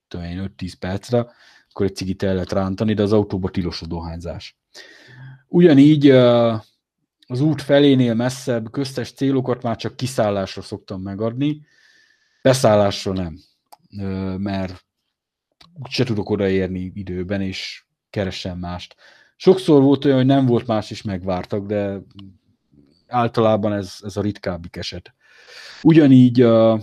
5-10 0.10 0.74
percre, 0.79 1.27
akkor 1.70 1.86
egy 1.86 1.96
cigit 1.96 2.24
el 2.24 2.34
lehet 2.34 2.51
rántani, 2.51 2.93
de 2.93 3.01
az 3.01 3.13
autóba 3.13 3.50
tilos 3.50 3.82
a 3.82 3.86
dohányzás. 3.86 4.58
Ugyanígy 5.48 6.10
az 7.27 7.41
út 7.41 7.62
felénél 7.62 8.13
messzebb 8.13 8.72
köztes 8.72 9.12
célokat 9.12 9.62
már 9.62 9.75
csak 9.75 9.96
kiszállásra 9.96 10.62
szoktam 10.62 11.01
megadni, 11.01 11.65
beszállásra 12.41 13.13
nem, 13.13 13.39
mert 14.38 14.86
se 15.89 16.03
tudok 16.03 16.29
odaérni 16.29 16.91
időben, 16.96 17.41
és 17.41 17.86
keresem 18.10 18.60
mást. 18.60 18.96
Sokszor 19.36 19.82
volt 19.82 20.05
olyan, 20.05 20.17
hogy 20.17 20.25
nem 20.25 20.46
volt 20.46 20.67
más 20.67 20.91
is 20.91 21.01
megvártak, 21.01 21.65
de 21.65 22.01
általában 23.08 23.74
ez, 23.74 23.98
ez 24.01 24.17
a 24.17 24.22
ritkábbik 24.22 24.75
eset. 24.75 25.13
Ugyanígy 25.81 26.41
a, 26.41 26.81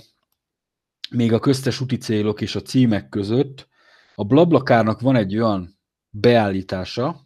még 1.10 1.32
a 1.32 1.38
köztes 1.38 1.80
úti 1.80 1.96
célok 1.96 2.40
és 2.40 2.54
a 2.54 2.62
címek 2.62 3.08
között 3.08 3.68
a 4.14 4.24
Blablakárnak 4.24 5.00
van 5.00 5.16
egy 5.16 5.36
olyan 5.36 5.78
beállítása, 6.10 7.20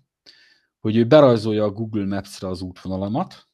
hogy 0.81 0.97
ő 0.97 1.07
berajzolja 1.07 1.65
a 1.65 1.71
Google 1.71 2.07
Maps-re 2.07 2.49
az 2.49 2.61
útvonalamat, 2.61 3.49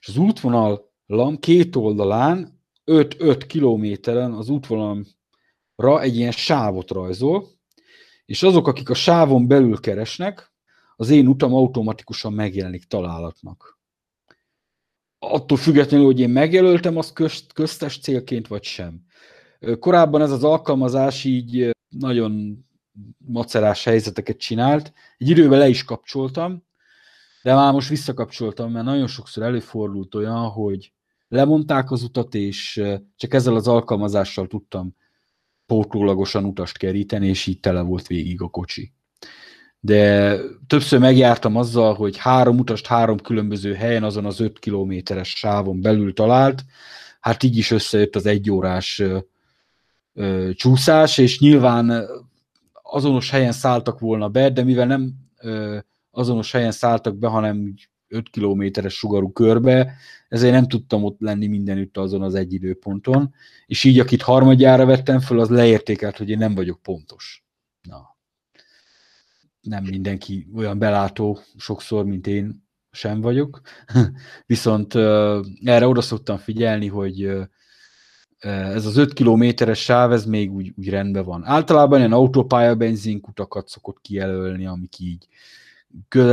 és 0.00 0.08
az 0.08 0.16
útvonalam 0.16 1.38
két 1.40 1.76
oldalán 1.76 2.62
5-5 2.86 3.44
kilométeren 3.46 4.32
az 4.32 4.48
útvonalamra 4.48 6.00
egy 6.00 6.16
ilyen 6.16 6.30
sávot 6.30 6.90
rajzol, 6.90 7.48
és 8.24 8.42
azok, 8.42 8.66
akik 8.66 8.90
a 8.90 8.94
sávon 8.94 9.46
belül 9.46 9.80
keresnek, 9.80 10.52
az 10.96 11.10
én 11.10 11.26
utam 11.26 11.54
automatikusan 11.54 12.32
megjelenik 12.32 12.84
találatnak. 12.84 13.78
Attól 15.30 15.58
függetlenül, 15.58 16.06
hogy 16.06 16.20
én 16.20 16.30
megjelöltem 16.30 16.96
azt 16.96 17.12
közt, 17.12 17.52
köztes 17.52 17.98
célként, 17.98 18.46
vagy 18.46 18.62
sem. 18.62 19.00
Korábban 19.78 20.20
ez 20.20 20.30
az 20.30 20.44
alkalmazás 20.44 21.24
így 21.24 21.70
nagyon 21.88 22.64
macerás 23.18 23.84
helyzeteket 23.84 24.36
csinált. 24.36 24.92
Egy 25.18 25.28
időben 25.28 25.58
le 25.58 25.68
is 25.68 25.84
kapcsoltam, 25.84 26.64
de 27.42 27.54
már 27.54 27.72
most 27.72 27.88
visszakapcsoltam, 27.88 28.72
mert 28.72 28.84
nagyon 28.84 29.06
sokszor 29.06 29.42
előfordult 29.42 30.14
olyan, 30.14 30.48
hogy 30.48 30.92
lemondták 31.28 31.90
az 31.90 32.02
utat, 32.02 32.34
és 32.34 32.82
csak 33.16 33.34
ezzel 33.34 33.54
az 33.54 33.68
alkalmazással 33.68 34.46
tudtam 34.46 34.96
pótlólagosan 35.66 36.44
utast 36.44 36.78
keríteni, 36.78 37.28
és 37.28 37.46
így 37.46 37.60
tele 37.60 37.80
volt 37.80 38.06
végig 38.06 38.40
a 38.40 38.48
kocsi. 38.48 38.92
De 39.84 40.36
többször 40.66 40.98
megjártam 40.98 41.56
azzal, 41.56 41.94
hogy 41.94 42.16
három 42.16 42.58
utast 42.58 42.86
három 42.86 43.18
különböző 43.18 43.74
helyen, 43.74 44.04
azon 44.04 44.24
az 44.24 44.40
öt 44.40 44.58
kilométeres 44.58 45.28
sávon 45.28 45.80
belül 45.80 46.12
talált, 46.14 46.64
hát 47.20 47.42
így 47.42 47.56
is 47.56 47.70
összejött 47.70 48.16
az 48.16 48.26
egyórás 48.26 49.02
csúszás, 50.54 51.18
és 51.18 51.38
nyilván 51.38 52.06
azonos 52.82 53.30
helyen 53.30 53.52
szálltak 53.52 53.98
volna 53.98 54.28
be, 54.28 54.50
de 54.50 54.62
mivel 54.62 54.86
nem 54.86 55.14
azonos 56.10 56.52
helyen 56.52 56.72
szálltak 56.72 57.16
be, 57.16 57.28
hanem 57.28 57.74
5 58.08 58.30
kilométeres 58.30 58.94
sugarú 58.94 59.32
körbe, 59.32 59.94
ezért 60.28 60.52
nem 60.52 60.68
tudtam 60.68 61.04
ott 61.04 61.20
lenni 61.20 61.46
mindenütt 61.46 61.96
azon 61.96 62.22
az 62.22 62.34
egy 62.34 62.52
időponton, 62.52 63.34
és 63.66 63.84
így 63.84 63.98
akit 63.98 64.22
harmadjára 64.22 64.86
vettem 64.86 65.20
föl, 65.20 65.40
az 65.40 65.48
leértékelt, 65.48 66.16
hogy 66.16 66.30
én 66.30 66.38
nem 66.38 66.54
vagyok 66.54 66.82
pontos. 66.82 67.44
Na. 67.82 68.13
Nem 69.64 69.84
mindenki 69.84 70.46
olyan 70.54 70.78
belátó 70.78 71.38
sokszor, 71.56 72.04
mint 72.04 72.26
én 72.26 72.64
sem 72.90 73.20
vagyok, 73.20 73.60
viszont 74.46 74.94
erre 75.64 75.88
oda 75.88 76.00
szoktam 76.00 76.36
figyelni, 76.36 76.86
hogy 76.86 77.46
ez 78.44 78.86
az 78.86 78.96
5 78.96 79.12
kilométeres 79.12 79.78
sáv, 79.78 80.12
ez 80.12 80.24
még 80.24 80.52
úgy, 80.52 80.72
úgy 80.76 80.88
rendben 80.88 81.24
van. 81.24 81.44
Általában 81.44 81.98
ilyen 81.98 82.12
autópálya 82.12 82.74
benzinkutakat 82.74 83.68
szokott 83.68 84.00
kijelölni, 84.00 84.66
amik 84.66 84.98
így 84.98 85.28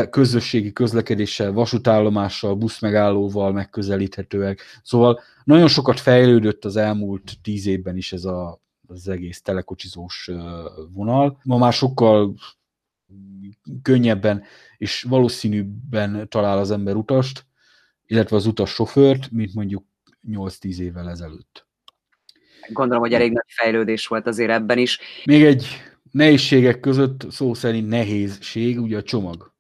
közösségi 0.10 0.74
közlekedéssel, 0.74 1.52
vasútállomással, 1.52 2.56
buszmegállóval 2.56 3.52
megközelíthetőek. 3.52 4.62
Szóval 4.84 5.20
nagyon 5.44 5.68
sokat 5.68 6.00
fejlődött 6.00 6.66
az 6.66 6.76
elmúlt 6.76 7.34
tíz 7.42 7.66
évben 7.66 7.98
is 7.98 8.14
ez 8.14 8.26
a, 8.26 8.62
az 8.88 9.08
egész 9.08 9.42
telekocsizós 9.42 10.30
vonal. 10.94 11.40
Ma 11.44 11.58
már 11.58 11.74
sokkal 11.74 12.34
könnyebben 13.82 14.44
és 14.78 15.02
valószínűbben 15.02 16.30
talál 16.30 16.58
az 16.58 16.72
ember 16.72 16.96
utast, 16.96 17.46
illetve 18.06 18.36
az 18.36 18.46
utas 18.46 18.70
sofőrt, 18.70 19.32
mint 19.32 19.54
mondjuk 19.54 19.86
8-10 20.28 20.78
évvel 20.78 21.10
ezelőtt. 21.10 21.68
Gondolom, 22.70 23.02
hogy 23.02 23.14
elég 23.14 23.32
nagy 23.32 23.48
fejlődés 23.48 24.08
volt 24.08 24.28
azért 24.28 24.52
ebben 24.52 24.78
is. 24.78 25.00
Még 25.26 25.44
egy 25.44 25.66
nehézségek 26.12 26.80
között 26.80 27.32
szó 27.32 27.54
szerint 27.54 27.88
nehézség, 27.88 28.82
ugye 28.82 28.98
a 28.98 29.04
csomag. 29.04 29.54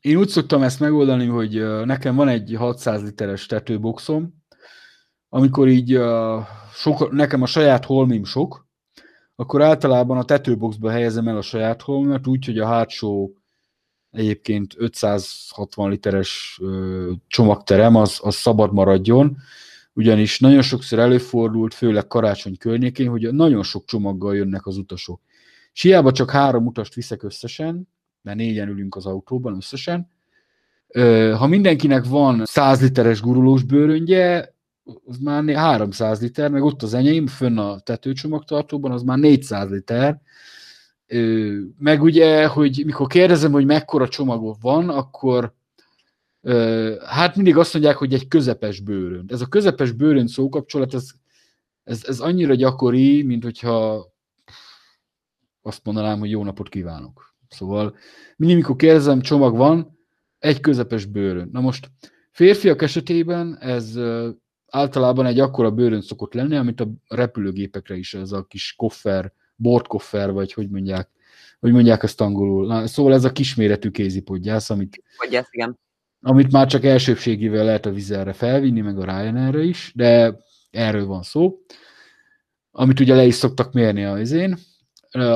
Én 0.00 0.16
úgy 0.16 0.28
szoktam 0.28 0.62
ezt 0.62 0.80
megoldani, 0.80 1.26
hogy 1.26 1.84
nekem 1.84 2.14
van 2.14 2.28
egy 2.28 2.54
600 2.56 3.02
literes 3.02 3.46
tetőboxom, 3.46 4.34
amikor 5.28 5.68
így 5.68 6.00
sok, 6.72 7.10
nekem 7.12 7.42
a 7.42 7.46
saját 7.46 7.84
holmim 7.84 8.24
sok, 8.24 8.67
akkor 9.40 9.62
általában 9.62 10.18
a 10.18 10.24
tetőboxba 10.24 10.90
helyezem 10.90 11.28
el 11.28 11.36
a 11.36 11.42
saját 11.42 11.82
holmimat, 11.82 12.26
úgy, 12.26 12.44
hogy 12.44 12.58
a 12.58 12.66
hátsó 12.66 13.32
egyébként 14.10 14.74
560 14.76 15.90
literes 15.90 16.60
csomagterem 17.26 17.94
az, 17.94 18.18
az 18.22 18.34
szabad 18.34 18.72
maradjon, 18.72 19.36
ugyanis 19.92 20.40
nagyon 20.40 20.62
sokszor 20.62 20.98
előfordult, 20.98 21.74
főleg 21.74 22.06
karácsony 22.06 22.56
környékén, 22.56 23.08
hogy 23.08 23.32
nagyon 23.32 23.62
sok 23.62 23.84
csomaggal 23.84 24.36
jönnek 24.36 24.66
az 24.66 24.76
utasok. 24.76 25.20
És 25.72 25.82
hiába 25.82 26.12
csak 26.12 26.30
három 26.30 26.66
utast 26.66 26.94
viszek 26.94 27.22
összesen, 27.22 27.88
mert 28.22 28.36
négyen 28.36 28.68
ülünk 28.68 28.96
az 28.96 29.06
autóban 29.06 29.54
összesen, 29.56 30.10
ha 31.36 31.46
mindenkinek 31.46 32.04
van 32.04 32.44
100 32.44 32.80
literes 32.80 33.20
gurulós 33.20 33.62
bőröngye, 33.62 34.52
az 35.06 35.18
már 35.18 35.48
300 35.48 36.20
liter, 36.20 36.50
meg 36.50 36.62
ott 36.62 36.82
az 36.82 36.94
enyém, 36.94 37.26
fönn 37.26 37.58
a 37.58 37.78
tetőcsomagtartóban, 37.78 38.92
az 38.92 39.02
már 39.02 39.18
400 39.18 39.70
liter. 39.70 40.20
Meg 41.78 42.02
ugye, 42.02 42.46
hogy 42.46 42.82
mikor 42.84 43.06
kérdezem, 43.06 43.52
hogy 43.52 43.64
mekkora 43.64 44.08
csomagok 44.08 44.56
van, 44.60 44.88
akkor 44.88 45.54
hát 47.06 47.36
mindig 47.36 47.56
azt 47.56 47.72
mondják, 47.72 47.96
hogy 47.96 48.14
egy 48.14 48.28
közepes 48.28 48.80
bőrön. 48.80 49.24
Ez 49.28 49.40
a 49.40 49.46
közepes 49.46 49.92
bőrön 49.92 50.26
szókapcsolat, 50.26 50.94
ez, 50.94 51.10
ez, 51.84 52.04
ez 52.06 52.20
annyira 52.20 52.54
gyakori, 52.54 53.22
mint 53.22 53.44
hogyha 53.44 54.06
azt 55.62 55.84
mondanám, 55.84 56.18
hogy 56.18 56.30
jó 56.30 56.44
napot 56.44 56.68
kívánok. 56.68 57.34
Szóval 57.48 57.96
mindig, 58.36 58.56
mikor 58.56 58.76
kérdezem, 58.76 59.20
csomag 59.20 59.56
van, 59.56 59.98
egy 60.38 60.60
közepes 60.60 61.04
bőrön. 61.04 61.48
Na 61.52 61.60
most 61.60 61.90
férfiak 62.30 62.82
esetében 62.82 63.58
ez 63.60 63.98
általában 64.70 65.26
egy 65.26 65.40
akkora 65.40 65.70
bőrön 65.70 66.00
szokott 66.00 66.34
lenni, 66.34 66.56
amit 66.56 66.80
a 66.80 66.88
repülőgépekre 67.08 67.96
is 67.96 68.14
ez 68.14 68.32
a 68.32 68.44
kis 68.44 68.74
koffer, 68.76 69.32
bordkoffer, 69.56 70.32
vagy 70.32 70.52
hogy 70.52 70.70
mondják, 70.70 71.10
hogy 71.60 71.72
mondják 71.72 72.02
ezt 72.02 72.20
angolul. 72.20 72.66
Na, 72.66 72.86
szóval 72.86 73.12
ez 73.12 73.24
a 73.24 73.32
kisméretű 73.32 73.90
kézipodgyász, 73.90 74.70
amit, 74.70 75.02
Podgyász, 75.16 75.48
igen. 75.50 75.78
amit 76.20 76.52
már 76.52 76.66
csak 76.66 76.84
elsőbségével 76.84 77.64
lehet 77.64 77.86
a 77.86 77.90
vizelre 77.90 78.32
felvinni, 78.32 78.80
meg 78.80 78.98
a 78.98 79.04
Ryanairre 79.04 79.62
is, 79.62 79.92
de 79.94 80.36
erről 80.70 81.06
van 81.06 81.22
szó, 81.22 81.58
amit 82.70 83.00
ugye 83.00 83.14
le 83.14 83.24
is 83.24 83.34
szoktak 83.34 83.72
mérni 83.72 84.04
a 84.04 84.20
izén. 84.20 84.58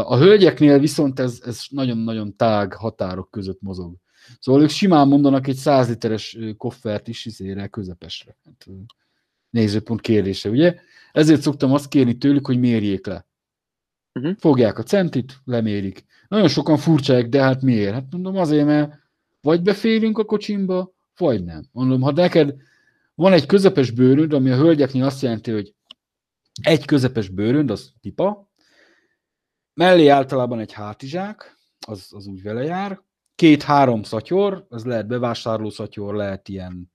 A 0.04 0.16
hölgyeknél 0.16 0.78
viszont 0.78 1.20
ez, 1.20 1.42
ez 1.44 1.60
nagyon-nagyon 1.68 2.36
tág 2.36 2.74
határok 2.74 3.30
között 3.30 3.60
mozog. 3.60 3.94
Szóval 4.40 4.62
ők 4.62 4.68
simán 4.68 5.08
mondanak 5.08 5.46
egy 5.46 5.56
100 5.56 5.88
literes 5.88 6.38
koffert 6.56 7.08
is 7.08 7.26
izére 7.26 7.66
közepesre. 7.66 8.36
Hát, 8.44 8.66
nézőpont 9.52 10.00
kérdése, 10.00 10.48
ugye? 10.48 10.74
Ezért 11.12 11.40
szoktam 11.40 11.72
azt 11.72 11.88
kérni 11.88 12.18
tőlük, 12.18 12.46
hogy 12.46 12.58
mérjék 12.58 13.06
le. 13.06 13.26
Uh-huh. 14.14 14.36
Fogják 14.38 14.78
a 14.78 14.82
centit, 14.82 15.40
lemérik. 15.44 16.04
Nagyon 16.28 16.48
sokan 16.48 16.76
furcsák, 16.76 17.28
de 17.28 17.42
hát 17.42 17.62
miért? 17.62 17.92
Hát 17.92 18.06
mondom 18.10 18.36
azért, 18.36 18.66
mert 18.66 19.00
vagy 19.40 19.62
beférünk 19.62 20.18
a 20.18 20.24
kocsimba, 20.24 20.94
vagy 21.16 21.44
nem. 21.44 21.64
Mondom, 21.72 22.00
ha 22.00 22.12
neked 22.12 22.54
van 23.14 23.32
egy 23.32 23.46
közepes 23.46 23.90
bőrönd, 23.90 24.32
ami 24.32 24.50
a 24.50 24.56
hölgyeknél 24.56 25.04
azt 25.04 25.22
jelenti, 25.22 25.50
hogy 25.50 25.74
egy 26.62 26.84
közepes 26.84 27.28
bőrönd, 27.28 27.70
az 27.70 27.92
tipa, 28.00 28.50
mellé 29.74 30.08
általában 30.08 30.58
egy 30.58 30.72
hátizsák, 30.72 31.58
az, 31.86 32.08
az 32.10 32.26
úgy 32.26 32.42
vele 32.42 32.62
jár, 32.62 33.02
két-három 33.34 34.02
szatyor, 34.02 34.66
az 34.68 34.84
lehet 34.84 35.06
bevásárló 35.06 35.70
szatyor, 35.70 36.14
lehet 36.14 36.48
ilyen, 36.48 36.91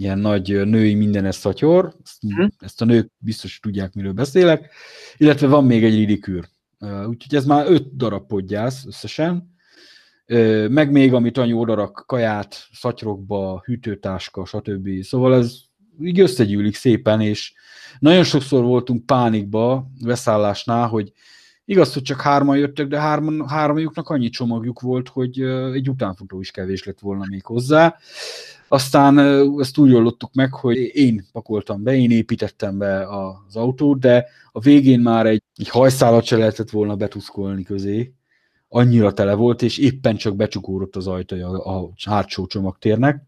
ilyen 0.00 0.18
nagy 0.18 0.66
női 0.66 0.94
mindenes 0.94 1.34
szatyor, 1.34 1.94
ezt, 2.04 2.20
hm. 2.20 2.46
ezt 2.58 2.82
a 2.82 2.84
nők 2.84 3.10
biztos 3.18 3.58
tudják, 3.60 3.94
miről 3.94 4.12
beszélek, 4.12 4.72
illetve 5.16 5.46
van 5.46 5.64
még 5.64 5.84
egy 5.84 5.94
ridikűr. 5.94 6.48
Úgyhogy 6.80 7.34
ez 7.34 7.44
már 7.44 7.70
öt 7.70 7.96
darab 7.96 8.26
podgyász 8.26 8.86
összesen, 8.86 9.54
meg 10.68 10.90
még, 10.90 11.14
amit 11.14 11.38
anyu 11.38 11.58
odarak, 11.58 12.04
kaját, 12.06 12.68
szatyrokba, 12.72 13.62
hűtőtáska, 13.64 14.44
stb. 14.44 15.02
Szóval 15.02 15.34
ez 15.34 15.54
így 16.02 16.20
összegyűlik 16.20 16.74
szépen, 16.74 17.20
és 17.20 17.52
nagyon 17.98 18.24
sokszor 18.24 18.64
voltunk 18.64 19.06
pánikba 19.06 19.90
veszállásnál, 20.04 20.88
hogy 20.88 21.12
igaz, 21.64 21.92
hogy 21.92 22.02
csak 22.02 22.20
hárman 22.20 22.58
jöttek, 22.58 22.86
de 22.86 23.00
hárman, 23.00 23.48
hármajuknak 23.48 24.08
annyi 24.08 24.28
csomagjuk 24.28 24.80
volt, 24.80 25.08
hogy 25.08 25.40
egy 25.72 25.88
utánfutó 25.88 26.40
is 26.40 26.50
kevés 26.50 26.84
lett 26.84 27.00
volna 27.00 27.24
még 27.28 27.44
hozzá. 27.44 27.96
Aztán 28.72 29.18
ezt 29.60 29.78
úgy 29.78 29.94
ollottuk 29.94 30.34
meg, 30.34 30.52
hogy 30.52 30.76
én 30.76 31.26
pakoltam 31.32 31.82
be, 31.82 31.94
én 31.94 32.10
építettem 32.10 32.78
be 32.78 33.06
az 33.08 33.56
autót, 33.56 33.98
de 33.98 34.26
a 34.52 34.60
végén 34.60 35.00
már 35.00 35.26
egy, 35.26 35.42
egy 35.56 35.68
hajszálat 35.68 36.24
se 36.24 36.36
lehetett 36.36 36.70
volna 36.70 36.96
betuszkolni 36.96 37.62
közé, 37.62 38.12
annyira 38.68 39.12
tele 39.12 39.34
volt, 39.34 39.62
és 39.62 39.78
éppen 39.78 40.16
csak 40.16 40.36
becsukódott 40.36 40.96
az 40.96 41.06
ajtaja 41.06 41.48
a 41.48 41.90
hátsó 42.04 42.46
csomagtérnek, 42.46 43.22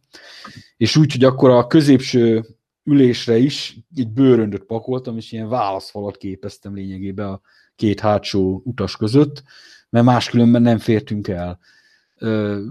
és 0.76 0.96
úgy, 0.96 1.12
hogy 1.12 1.24
akkor 1.24 1.50
a 1.50 1.66
középső 1.66 2.44
ülésre 2.84 3.36
is 3.36 3.78
egy 3.96 4.08
bőröndöt 4.08 4.64
pakoltam, 4.64 5.16
és 5.16 5.32
ilyen 5.32 5.48
válaszfalat 5.48 6.16
képeztem 6.16 6.74
lényegében 6.74 7.28
a 7.28 7.40
két 7.76 8.00
hátsó 8.00 8.62
utas 8.64 8.96
között, 8.96 9.42
mert 9.90 10.04
máskülönben 10.04 10.62
nem 10.62 10.78
fértünk 10.78 11.28
el. 11.28 11.58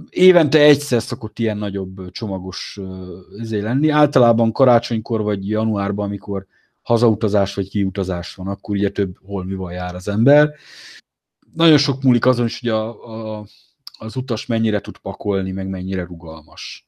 Évente 0.09 0.59
egyszer 0.59 1.01
szokott 1.01 1.39
ilyen 1.39 1.57
nagyobb 1.57 2.11
csomagos 2.11 2.79
ezért 3.39 3.63
lenni. 3.63 3.89
Általában 3.89 4.51
karácsonykor 4.51 5.21
vagy 5.21 5.49
januárban, 5.49 6.05
amikor 6.05 6.45
hazautazás 6.81 7.53
vagy 7.53 7.69
kiutazás 7.69 8.35
van, 8.35 8.47
akkor 8.47 8.75
ugye 8.75 8.89
több 8.89 9.17
holmival 9.23 9.71
jár 9.71 9.95
az 9.95 10.07
ember 10.07 10.53
nagyon 11.53 11.77
sok 11.77 12.03
múlik 12.03 12.25
azon 12.25 12.45
is, 12.45 12.59
hogy 12.59 12.69
a, 12.69 13.05
a, 13.37 13.45
az 13.99 14.15
utas 14.15 14.45
mennyire 14.45 14.81
tud 14.81 14.97
pakolni, 14.97 15.51
meg 15.51 15.67
mennyire 15.67 16.03
rugalmas. 16.03 16.87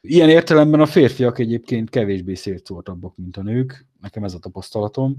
Ilyen 0.00 0.28
értelemben 0.28 0.80
a 0.80 0.86
férfiak 0.86 1.38
egyébként 1.38 1.90
kevésbé 1.90 2.34
szélszóltabbak, 2.34 3.16
mint 3.16 3.36
a 3.36 3.42
nők, 3.42 3.86
nekem 4.00 4.24
ez 4.24 4.34
a 4.34 4.38
tapasztalatom. 4.38 5.16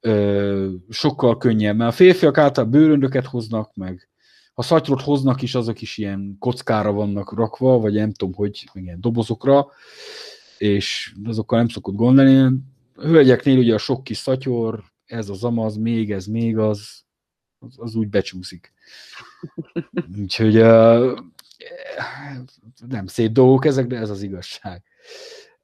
Ö, 0.00 0.72
sokkal 0.88 1.36
könnyebb, 1.36 1.76
mert 1.76 1.90
a 1.90 1.94
férfiak 1.94 2.38
általában 2.38 2.80
bőröndöket 2.80 3.26
hoznak, 3.26 3.74
meg 3.74 4.08
ha 4.60 4.66
szatyrot 4.66 5.00
hoznak 5.00 5.42
is, 5.42 5.54
azok 5.54 5.80
is 5.80 5.98
ilyen 5.98 6.36
kockára 6.38 6.92
vannak 6.92 7.32
rakva, 7.32 7.78
vagy 7.78 7.94
nem 7.94 8.12
tudom, 8.12 8.34
hogy 8.34 8.68
ilyen 8.72 9.00
dobozokra, 9.00 9.66
és 10.58 11.14
azokkal 11.24 11.58
nem 11.58 11.68
szokott 11.68 11.94
gondolni. 11.94 12.60
A 12.94 13.06
hölgyeknél 13.06 13.58
ugye 13.58 13.74
a 13.74 13.78
sok 13.78 14.04
kis 14.04 14.16
szatyor, 14.16 14.84
ez 15.06 15.28
az 15.28 15.44
amaz, 15.44 15.76
még 15.76 16.12
ez, 16.12 16.26
még 16.26 16.58
az, 16.58 17.02
az, 17.58 17.74
az 17.76 17.94
úgy 17.94 18.08
becsúszik. 18.08 18.72
Úgyhogy 20.20 20.56
uh, 20.56 21.18
nem 22.88 23.06
szép 23.06 23.32
dolgok 23.32 23.64
ezek, 23.64 23.86
de 23.86 23.96
ez 23.96 24.10
az 24.10 24.22
igazság. 24.22 24.82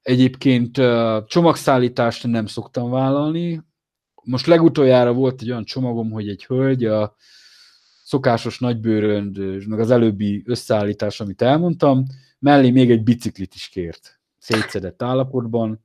Egyébként 0.02 0.78
uh, 0.78 1.24
csomagszállítást 1.24 2.26
nem 2.26 2.46
szoktam 2.46 2.90
vállalni. 2.90 3.62
Most 4.22 4.46
legutoljára 4.46 5.12
volt 5.12 5.40
egy 5.40 5.50
olyan 5.50 5.64
csomagom, 5.64 6.10
hogy 6.10 6.28
egy 6.28 6.44
hölgy 6.44 6.84
a 6.84 7.16
szokásos 8.06 8.58
nagybőrönd, 8.58 9.66
meg 9.68 9.80
az 9.80 9.90
előbbi 9.90 10.42
összeállítás, 10.44 11.20
amit 11.20 11.42
elmondtam, 11.42 12.04
mellé 12.38 12.70
még 12.70 12.90
egy 12.90 13.02
biciklit 13.02 13.54
is 13.54 13.68
kért, 13.68 14.20
szétszedett 14.38 15.02
állapotban. 15.02 15.82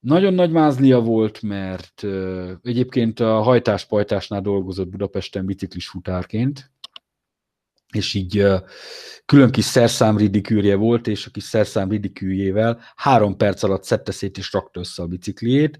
Nagyon 0.00 0.34
nagy 0.34 0.50
mázlia 0.50 1.00
volt, 1.00 1.42
mert 1.42 2.02
uh, 2.02 2.50
egyébként 2.62 3.20
a 3.20 3.40
hajtáspajtásnál 3.40 4.40
dolgozott 4.40 4.88
Budapesten 4.88 5.46
biciklis 5.46 5.88
futárként, 5.88 6.70
és 7.94 8.14
így 8.14 8.38
uh, 8.38 8.60
külön 9.24 9.50
kis 9.50 9.64
szerszám 9.64 10.16
ridikűrje 10.16 10.76
volt, 10.76 11.06
és 11.06 11.26
a 11.26 11.30
kis 11.30 11.44
szerszám 11.44 11.90
ridikűrjével 11.90 12.80
három 12.94 13.36
perc 13.36 13.62
alatt 13.62 13.84
szedte 13.84 14.12
szét 14.12 14.38
és 14.38 14.52
rakta 14.52 14.80
össze 14.80 15.02
a 15.02 15.06
bicikliét, 15.06 15.78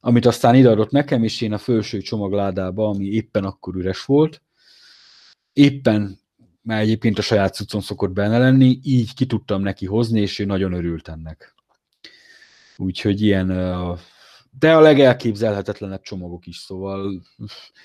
amit 0.00 0.26
aztán 0.26 0.54
ideadott 0.54 0.90
nekem, 0.90 1.24
és 1.24 1.40
én 1.40 1.52
a 1.52 1.58
felső 1.58 2.00
csomagládába, 2.00 2.88
ami 2.88 3.04
éppen 3.04 3.44
akkor 3.44 3.76
üres 3.76 4.04
volt, 4.04 4.44
éppen, 5.56 6.18
mert 6.62 6.82
egyébként 6.82 7.18
a 7.18 7.22
saját 7.22 7.54
cuccon 7.54 7.80
szokott 7.80 8.10
benne 8.10 8.38
lenni, 8.38 8.78
így 8.82 9.14
ki 9.14 9.26
tudtam 9.26 9.62
neki 9.62 9.86
hozni, 9.86 10.20
és 10.20 10.38
ő 10.38 10.44
nagyon 10.44 10.72
örült 10.72 11.08
ennek. 11.08 11.54
Úgyhogy 12.76 13.20
ilyen, 13.22 13.46
de 14.58 14.74
a 14.74 14.80
legelképzelhetetlenebb 14.80 16.00
csomagok 16.00 16.46
is, 16.46 16.56
szóval 16.56 17.22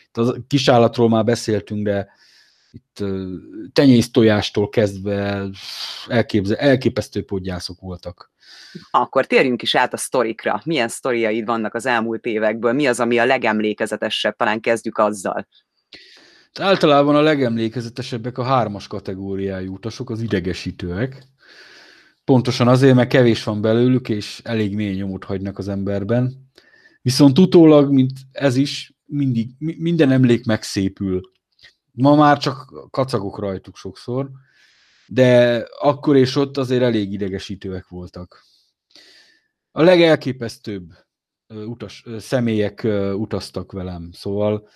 itt 0.08 0.18
a 0.18 0.36
kisállatról 0.48 1.10
már 1.10 1.24
beszéltünk, 1.24 1.86
de 1.86 2.10
itt 2.72 3.04
tenyésztojástól 3.74 4.70
kezdve 4.70 5.50
elképzel, 6.08 6.58
elképesztő 6.58 7.24
podgyászok 7.24 7.80
voltak. 7.80 8.32
Akkor 8.92 9.26
térjünk 9.26 9.62
is 9.62 9.76
át 9.76 9.94
a 9.94 9.98
sztorikra. 9.98 10.62
Milyen 10.66 10.88
sztoriaid 10.88 11.46
vannak 11.46 11.74
az 11.74 11.86
elmúlt 11.86 12.26
évekből? 12.26 12.74
Mi 12.74 12.88
az, 12.88 13.00
ami 13.00 13.18
a 13.18 13.26
legemlékezetesebb? 13.26 14.36
Talán 14.36 14.60
kezdjük 14.60 14.98
azzal. 14.98 15.48
Általában 16.60 17.16
a 17.16 17.22
legemlékezetesebbek 17.22 18.38
a 18.38 18.44
hármas 18.44 18.88
kategóriájú 18.88 19.74
utasok, 19.74 20.10
az 20.10 20.22
idegesítőek. 20.22 21.24
Pontosan 22.24 22.68
azért, 22.68 22.96
mert 22.96 23.10
kevés 23.10 23.44
van 23.44 23.62
belőlük, 23.62 24.10
és 24.10 24.42
elég 24.44 24.76
mély 24.76 24.96
nyomot 24.96 25.24
hagynak 25.24 25.58
az 25.58 25.68
emberben. 25.68 26.50
Viszont 27.02 27.40
utólag, 27.40 27.92
mint 27.92 28.12
ez 28.32 28.56
is, 28.56 28.94
mindig, 29.06 29.50
minden 29.58 30.12
emlék 30.12 30.46
megszépül. 30.46 31.22
Ma 31.92 32.16
már 32.16 32.38
csak 32.38 32.88
kacagok 32.90 33.40
rajtuk 33.40 33.76
sokszor, 33.76 34.30
de 35.08 35.58
akkor 35.80 36.16
és 36.16 36.36
ott 36.36 36.58
azért 36.58 36.82
elég 36.84 37.14
idegesítőek 37.14 37.88
voltak. 37.88 38.44
A 39.72 39.82
legelképesztőbb 39.82 40.94
utas, 41.48 42.06
személyek 42.18 42.88
utaztak 43.14 43.72
velem, 43.72 44.10
szóval 44.12 44.68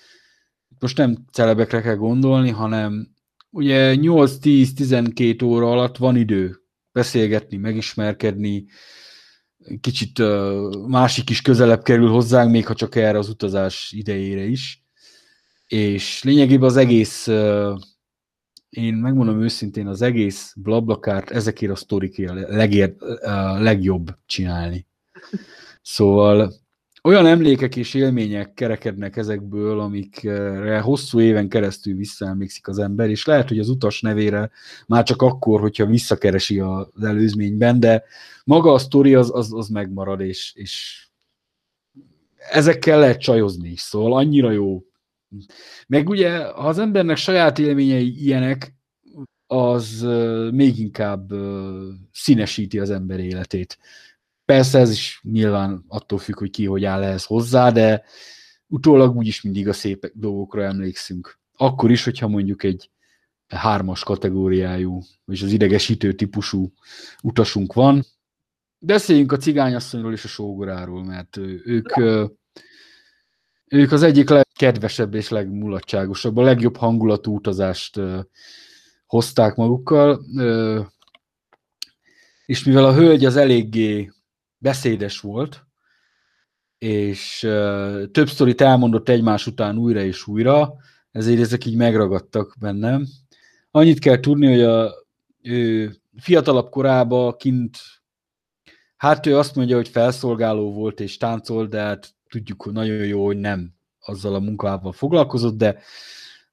most 0.79 0.97
nem 0.97 1.25
celebekre 1.31 1.81
kell 1.81 1.95
gondolni, 1.95 2.49
hanem 2.49 3.13
ugye 3.49 3.95
8-10-12 3.97 5.43
óra 5.43 5.71
alatt 5.71 5.97
van 5.97 6.15
idő 6.15 6.61
beszélgetni, 6.91 7.57
megismerkedni, 7.57 8.65
kicsit 9.81 10.21
másik 10.88 11.29
is 11.29 11.41
közelebb 11.41 11.81
kerül 11.83 12.09
hozzánk, 12.09 12.51
még 12.51 12.65
ha 12.65 12.73
csak 12.73 12.95
erre 12.95 13.17
az 13.17 13.29
utazás 13.29 13.91
idejére 13.91 14.43
is. 14.43 14.83
És 15.67 16.23
lényegében 16.23 16.69
az 16.69 16.77
egész, 16.77 17.27
én 18.69 18.93
megmondom 18.93 19.41
őszintén, 19.41 19.88
az 19.88 20.01
egész 20.01 20.53
blablakárt 20.55 21.29
ezekért 21.29 21.71
a 21.71 21.75
sztorikért 21.75 22.49
legér, 22.49 22.95
legjobb 23.59 24.17
csinálni. 24.25 24.88
Szóval 25.81 26.53
olyan 27.05 27.25
emlékek 27.25 27.75
és 27.75 27.93
élmények 27.93 28.53
kerekednek 28.53 29.17
ezekből, 29.17 29.79
amikre 29.79 30.79
hosszú 30.79 31.19
éven 31.19 31.49
keresztül 31.49 31.95
visszaemlékszik 31.95 32.67
az 32.67 32.79
ember, 32.79 33.09
és 33.09 33.25
lehet, 33.25 33.47
hogy 33.47 33.59
az 33.59 33.69
utas 33.69 34.01
nevére 34.01 34.49
már 34.87 35.03
csak 35.03 35.21
akkor, 35.21 35.59
hogyha 35.59 35.85
visszakeresi 35.85 36.59
az 36.59 37.03
előzményben, 37.03 37.79
de 37.79 38.03
maga 38.43 38.71
a 38.71 38.77
sztori 38.77 39.15
az, 39.15 39.31
az, 39.33 39.53
az 39.53 39.67
megmarad, 39.67 40.21
és, 40.21 40.53
és 40.55 41.05
ezekkel 42.51 42.99
lehet 42.99 43.19
csajozni 43.19 43.69
is, 43.69 43.79
szóval 43.79 44.13
annyira 44.13 44.51
jó. 44.51 44.83
Meg 45.87 46.09
ugye, 46.09 46.45
ha 46.45 46.67
az 46.67 46.79
embernek 46.79 47.17
saját 47.17 47.59
élményei 47.59 48.23
ilyenek, 48.23 48.73
az 49.47 50.07
még 50.51 50.79
inkább 50.79 51.31
színesíti 52.11 52.79
az 52.79 52.89
ember 52.89 53.19
életét. 53.19 53.77
Persze 54.45 54.79
ez 54.79 54.91
is 54.91 55.19
nyilván 55.23 55.84
attól 55.88 56.19
függ, 56.19 56.38
hogy 56.38 56.49
ki 56.49 56.65
hogy 56.65 56.86
áll 56.86 57.03
ehhez 57.03 57.25
hozzá, 57.25 57.71
de 57.71 58.03
utólag 58.67 59.15
úgyis 59.15 59.41
mindig 59.41 59.67
a 59.67 59.73
szép 59.73 60.12
dolgokra 60.13 60.63
emlékszünk. 60.63 61.39
Akkor 61.55 61.91
is, 61.91 62.03
hogyha 62.03 62.27
mondjuk 62.27 62.63
egy 62.63 62.89
hármas 63.47 64.03
kategóriájú, 64.03 65.01
és 65.25 65.41
az 65.41 65.51
idegesítő 65.51 66.13
típusú 66.13 66.73
utasunk 67.21 67.73
van. 67.73 68.05
Beszéljünk 68.77 69.31
a 69.31 69.38
cigányasszonyról 69.38 70.13
és 70.13 70.23
a 70.23 70.27
sógoráról, 70.27 71.03
mert 71.03 71.38
ők 71.63 71.91
Ők 73.67 73.91
az 73.91 74.03
egyik 74.03 74.29
legkedvesebb 74.29 75.13
és 75.13 75.29
legmulatságosabb, 75.29 76.38
a 76.38 76.41
legjobb 76.41 76.77
hangulatú 76.77 77.36
utazást 77.36 77.99
hozták 79.05 79.55
magukkal, 79.55 80.25
és 82.45 82.63
mivel 82.63 82.86
a 82.86 82.93
hölgy 82.93 83.25
az 83.25 83.36
eléggé 83.36 84.12
beszédes 84.65 85.19
volt, 85.19 85.65
és 86.78 87.39
több 88.12 88.28
sztorit 88.28 88.62
elmondott 88.62 89.10
egymás 89.10 89.47
után 89.47 89.78
újra 89.78 90.04
és 90.04 90.28
újra, 90.28 90.73
ezért 91.12 91.39
ezek 91.39 91.65
így 91.65 91.75
megragadtak 91.75 92.56
bennem. 92.60 93.06
Annyit 93.71 93.99
kell 93.99 94.19
tudni, 94.19 94.47
hogy 94.47 94.62
a 94.62 94.93
ő 95.41 95.95
fiatalabb 96.17 96.69
korában 96.69 97.36
kint, 97.38 97.78
hát 98.95 99.25
ő 99.25 99.38
azt 99.38 99.56
mondja, 99.56 99.75
hogy 99.75 99.88
felszolgáló 99.88 100.73
volt 100.73 100.99
és 100.99 101.17
táncol, 101.17 101.67
de 101.67 101.82
hát 101.82 102.13
tudjuk 102.30 102.62
hogy 102.62 102.73
nagyon 102.73 103.06
jó, 103.06 103.25
hogy 103.25 103.38
nem 103.38 103.73
azzal 103.99 104.36
a 104.36 104.39
munkával 104.39 104.91
foglalkozott, 104.91 105.58
de 105.58 105.80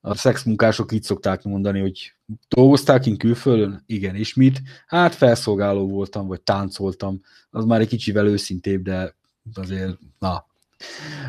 a 0.04 0.14
szexmunkások 0.14 0.92
így 0.92 1.02
szokták 1.02 1.42
mondani, 1.42 1.80
hogy 1.80 2.14
dolgozták 2.48 3.06
én 3.06 3.16
külföldön? 3.16 3.82
Igen, 3.86 4.14
és 4.14 4.34
mit? 4.34 4.62
Hát 4.86 5.14
felszolgáló 5.14 5.88
voltam, 5.88 6.26
vagy 6.26 6.40
táncoltam. 6.40 7.20
Az 7.50 7.64
már 7.64 7.80
egy 7.80 7.88
kicsivel 7.88 8.26
őszintébb, 8.26 8.82
de 8.82 9.14
azért, 9.54 9.98
na. 10.18 10.46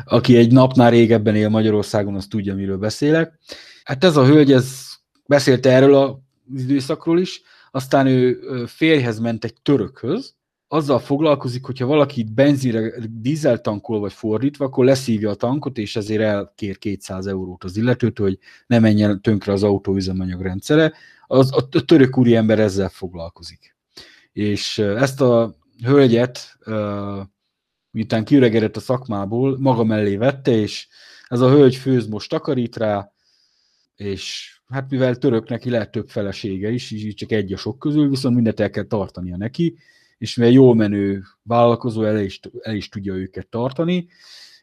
Aki 0.04 0.36
egy 0.36 0.52
napnál 0.52 0.90
régebben 0.90 1.36
él 1.36 1.48
Magyarországon, 1.48 2.14
az 2.14 2.26
tudja, 2.26 2.54
miről 2.54 2.78
beszélek. 2.78 3.38
Hát 3.84 4.04
ez 4.04 4.16
a 4.16 4.24
hölgy, 4.24 4.52
ez 4.52 4.86
beszélte 5.26 5.72
erről 5.72 5.94
az 5.94 6.60
időszakról 6.60 7.20
is, 7.20 7.42
aztán 7.70 8.06
ő 8.06 8.38
férjhez 8.66 9.18
ment 9.18 9.44
egy 9.44 9.54
törökhöz, 9.62 10.34
azzal 10.74 10.98
foglalkozik, 10.98 11.64
hogyha 11.64 11.86
valaki 11.86 12.24
benzinre 12.34 12.92
dízel 13.20 13.60
tankol, 13.60 14.00
vagy 14.00 14.12
fordítva, 14.12 14.64
akkor 14.64 14.84
leszívja 14.84 15.30
a 15.30 15.34
tankot, 15.34 15.78
és 15.78 15.96
ezért 15.96 16.22
elkér 16.22 16.78
200 16.78 17.26
eurót 17.26 17.64
az 17.64 17.76
illetőt, 17.76 18.18
hogy 18.18 18.38
ne 18.66 18.78
menjen 18.78 19.22
tönkre 19.22 19.52
az 19.52 19.62
autó 19.62 19.94
üzemanyag 19.94 20.42
Az, 21.26 21.52
a 21.52 21.84
török 21.84 22.18
úri 22.18 22.36
ember 22.36 22.58
ezzel 22.58 22.88
foglalkozik. 22.88 23.76
És 24.32 24.78
ezt 24.78 25.20
a 25.20 25.54
hölgyet, 25.84 26.58
miután 27.90 28.24
kiüregedett 28.24 28.76
a 28.76 28.80
szakmából, 28.80 29.58
maga 29.58 29.84
mellé 29.84 30.16
vette, 30.16 30.50
és 30.50 30.88
ez 31.28 31.40
a 31.40 31.50
hölgy 31.50 31.76
főz 31.76 32.06
most 32.06 32.30
takarít 32.30 32.76
rá, 32.76 33.12
és 33.96 34.54
hát 34.66 34.90
mivel 34.90 35.16
török 35.16 35.48
lehet 35.64 35.90
több 35.90 36.08
felesége 36.08 36.70
is, 36.70 36.90
így 36.90 37.14
csak 37.14 37.32
egy 37.32 37.52
a 37.52 37.56
sok 37.56 37.78
közül, 37.78 38.08
viszont 38.08 38.34
mindent 38.34 38.60
el 38.60 38.70
kell 38.70 38.84
tartania 38.84 39.36
neki, 39.36 39.76
és 40.24 40.36
mivel 40.36 40.52
jól 40.52 40.74
menő 40.74 41.22
vállalkozó, 41.42 42.04
el 42.04 42.20
is, 42.20 42.40
el 42.60 42.74
is 42.74 42.88
tudja 42.88 43.14
őket 43.14 43.46
tartani. 43.46 44.08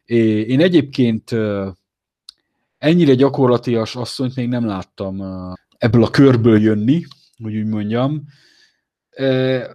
Én 0.05 0.59
egyébként 0.59 1.35
ennyire 2.77 3.13
gyakorlatias 3.13 3.95
asszonyt 3.95 4.35
még 4.35 4.47
nem 4.47 4.65
láttam 4.65 5.21
ebből 5.77 6.03
a 6.03 6.09
körből 6.09 6.61
jönni, 6.61 7.03
hogy 7.43 7.55
úgy 7.55 7.65
mondjam. 7.65 8.25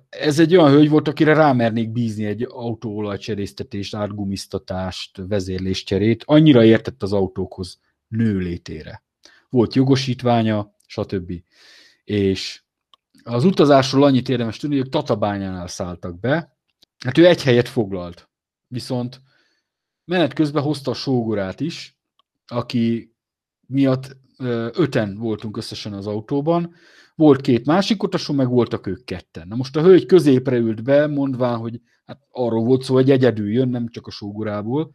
Ez 0.08 0.38
egy 0.38 0.56
olyan 0.56 0.70
hölgy 0.70 0.88
volt, 0.88 1.08
akire 1.08 1.34
rámernék 1.34 1.90
bízni 1.90 2.24
egy 2.24 2.46
autóolajcserésztetést, 2.48 3.94
átgumisztatást, 3.94 5.22
vezérléscserét. 5.28 6.22
Annyira 6.26 6.64
értett 6.64 7.02
az 7.02 7.12
autókhoz 7.12 7.80
nőlétére. 8.08 9.02
Volt 9.48 9.74
jogosítványa, 9.74 10.74
stb. 10.86 11.32
És 12.04 12.64
az 13.26 13.44
utazásról 13.44 14.04
annyit 14.04 14.28
érdemes 14.28 14.56
tudni, 14.56 14.76
hogy 14.76 14.88
Tatabányánál 14.88 15.66
szálltak 15.66 16.20
be. 16.20 16.56
Hát 17.04 17.18
ő 17.18 17.26
egy 17.26 17.42
helyet 17.42 17.68
foglalt. 17.68 18.28
Viszont 18.68 19.20
menet 20.04 20.32
közben 20.32 20.62
hozta 20.62 20.90
a 20.90 20.94
sógorát 20.94 21.60
is, 21.60 21.98
aki 22.46 23.14
miatt 23.66 24.16
öten 24.72 25.16
voltunk 25.18 25.56
összesen 25.56 25.92
az 25.92 26.06
autóban. 26.06 26.74
Volt 27.14 27.40
két 27.40 27.66
másik 27.66 28.02
utasú, 28.02 28.32
meg 28.32 28.48
voltak 28.48 28.86
ők 28.86 29.04
ketten. 29.04 29.48
Na 29.48 29.56
most 29.56 29.76
a 29.76 29.82
hölgy 29.82 30.06
középre 30.06 30.56
ült 30.56 30.82
be, 30.82 31.06
mondván, 31.06 31.58
hogy 31.58 31.80
hát 32.04 32.20
arról 32.30 32.64
volt 32.64 32.82
szó, 32.82 32.94
hogy 32.94 33.10
egyedül 33.10 33.52
jön, 33.52 33.68
nem 33.68 33.88
csak 33.88 34.06
a 34.06 34.10
sógorából, 34.10 34.90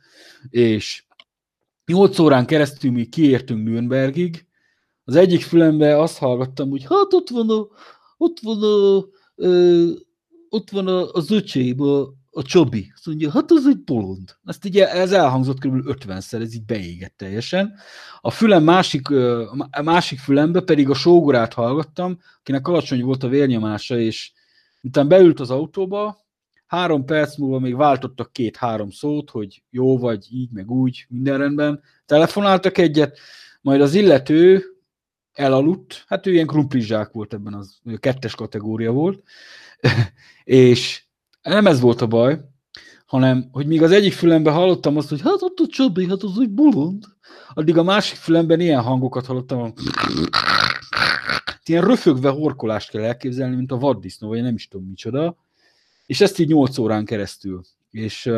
és 0.50 1.06
nyolc 1.86 2.20
órán 2.20 2.46
keresztül 2.46 2.92
mi 2.92 3.06
kiértünk 3.06 3.64
Nürnbergig, 3.64 4.46
az 5.04 5.16
egyik 5.16 5.42
fülembe 5.42 6.00
azt 6.00 6.18
hallgattam, 6.18 6.70
hogy 6.70 6.84
hát 6.84 7.14
ott 7.14 7.30
van 7.30 7.50
a, 7.50 7.68
ott 8.22 8.40
van 8.40 8.64
a, 8.64 9.06
ö, 9.36 9.90
ott 10.50 10.70
van 10.70 10.88
a, 10.88 11.12
az 11.12 11.32
öcsém, 11.32 11.82
a, 11.82 12.00
a 12.32 12.42
Csobi. 12.42 12.92
Azt 12.96 13.06
mondja, 13.06 13.32
hát 13.32 13.52
az 13.52 13.68
egy 13.68 13.84
bolond. 13.84 14.36
Ezt 14.46 14.66
ugye 14.66 14.92
ez 14.92 15.12
elhangzott 15.12 15.60
kb. 15.60 15.84
50-szer, 15.86 16.42
ez 16.42 16.54
így 16.54 16.66
beégett 16.66 17.14
teljesen. 17.18 17.74
A 18.22 18.32
fülem 18.32 18.64
másik, 18.64 19.10
a 19.72 19.82
másik 19.84 20.20
fülembe 20.20 20.62
pedig 20.62 20.90
a 20.90 20.94
sógorát 20.94 21.54
hallgattam, 21.54 22.20
akinek 22.40 22.68
alacsony 22.68 23.04
volt 23.04 23.24
a 23.24 23.28
vérnyomása, 23.28 24.00
és 24.00 24.32
miután 24.82 25.08
beült 25.08 25.40
az 25.40 25.50
autóba, 25.50 26.26
három 26.66 27.06
perc 27.06 27.38
múlva 27.38 27.60
még 27.60 27.76
váltottak 27.76 28.32
két-három 28.32 28.90
szót, 28.90 29.30
hogy 29.30 29.64
jó 29.70 29.98
vagy, 29.98 30.28
így, 30.30 30.52
meg 30.52 30.72
úgy, 30.72 31.06
minden 31.10 31.38
rendben. 31.38 31.82
Telefonáltak 32.06 32.78
egyet, 32.78 33.18
majd 33.62 33.82
az 33.82 33.94
illető 33.94 34.71
elaludt, 35.34 36.04
hát 36.08 36.28
ő 36.28 36.34
ilyen 36.34 36.48
krumplizsák 36.48 37.12
volt 37.12 37.34
ebben, 37.34 37.54
az 37.54 37.78
ő 37.86 37.98
kettes 37.98 38.36
kategória 38.36 38.92
volt, 38.92 39.24
és 40.44 41.04
nem 41.42 41.68
ez 41.68 41.80
volt 41.80 42.02
a 42.02 42.08
baj, 42.08 42.40
hanem, 43.06 43.50
hogy 43.52 43.68
míg 43.68 43.84
az 43.84 43.92
egyik 43.92 44.14
fülemben 44.14 44.54
hallottam 44.54 44.98
azt, 44.98 45.10
hogy 45.10 45.22
hát 45.22 45.42
ott 45.42 45.60
a 45.60 45.68
Csabi, 45.68 46.08
hát 46.08 46.24
az 46.24 46.40
egy 46.40 46.50
bolond, 46.50 47.04
addig 47.54 47.78
a 47.78 47.84
másik 47.84 48.18
fülemben 48.18 48.60
ilyen 48.60 48.82
hangokat 48.82 49.26
hallottam, 49.26 49.74
ilyen 51.66 51.86
röfögve 51.86 52.30
horkolást 52.30 52.90
kell 52.90 53.04
elképzelni, 53.04 53.56
mint 53.56 53.72
a 53.72 53.78
vaddisznó, 53.78 54.28
vagy 54.28 54.42
nem 54.42 54.54
is 54.54 54.68
tudom 54.68 54.88
micsoda, 54.88 55.38
és 56.06 56.22
ezt 56.22 56.40
így 56.40 56.48
8 56.48 56.78
órán 56.78 57.06
keresztül 57.06 57.62
és 57.92 58.32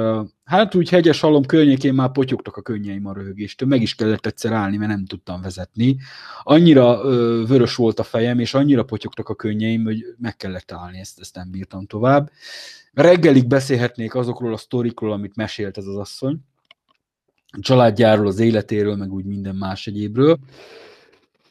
hát 0.44 0.76
úgy 0.76 0.90
hegyes 0.90 1.20
halom 1.20 1.46
környékén 1.46 1.94
már 1.94 2.12
potyogtak 2.12 2.58
a 2.58 2.62
könnyeim 2.62 3.06
a 3.06 3.14
röhögéstől, 3.14 3.68
meg 3.68 3.82
is 3.82 3.96
kellett 3.96 4.26
egyszer 4.26 4.52
állni, 4.52 4.78
mert 4.78 4.92
nem 4.92 5.06
tudtam 5.06 5.42
vezetni. 5.42 5.98
Annyira 6.44 7.02
uh, 7.02 7.48
vörös 7.48 7.76
volt 7.76 8.00
a 8.00 8.04
fejem, 8.04 8.40
és 8.40 8.54
annyira 8.54 8.84
potyogtak 8.84 9.30
a 9.30 9.36
könnyeim, 9.36 9.84
hogy 9.84 10.06
meg 10.18 10.36
kellett 10.36 10.72
állni, 10.72 11.00
ezt, 11.00 11.20
ezt 11.20 11.36
nem 11.36 11.52
bírtam 11.52 11.86
tovább. 11.86 12.32
Reggelig 12.94 13.48
beszélhetnék 13.48 14.16
azokról 14.16 14.54
a 14.54 14.58
sztorikról, 14.58 15.12
amit 15.12 15.36
mesélt 15.36 15.78
ez 15.78 15.86
az 15.86 15.96
asszony, 15.96 16.40
a 17.48 17.60
családjáról, 17.60 18.28
az 18.28 18.40
életéről, 18.40 18.96
meg 18.96 19.14
úgy 19.14 19.26
minden 19.26 19.56
más 19.56 19.88
egyébről. 19.88 20.40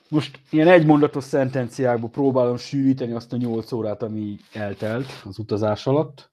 Most 0.09 0.41
ilyen 0.51 0.69
egymondatos 0.69 1.25
szentenciákból 1.25 2.11
próbálom 2.11 2.57
sűríteni 2.57 3.13
azt 3.13 3.33
a 3.33 3.37
nyolc 3.37 3.73
órát, 3.73 4.03
ami 4.03 4.37
eltelt 4.53 5.07
az 5.25 5.39
utazás 5.39 5.87
alatt. 5.87 6.31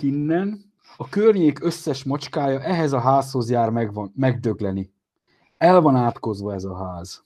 Innen, 0.00 0.71
a 1.02 1.08
környék 1.08 1.64
összes 1.64 2.04
macskája 2.04 2.60
ehhez 2.60 2.92
a 2.92 3.00
házhoz 3.00 3.50
jár 3.50 3.70
megvan, 3.70 4.12
megdögleni. 4.16 4.92
El 5.58 5.80
van 5.80 5.96
átkozva 5.96 6.54
ez 6.54 6.64
a 6.64 6.76
ház. 6.76 7.22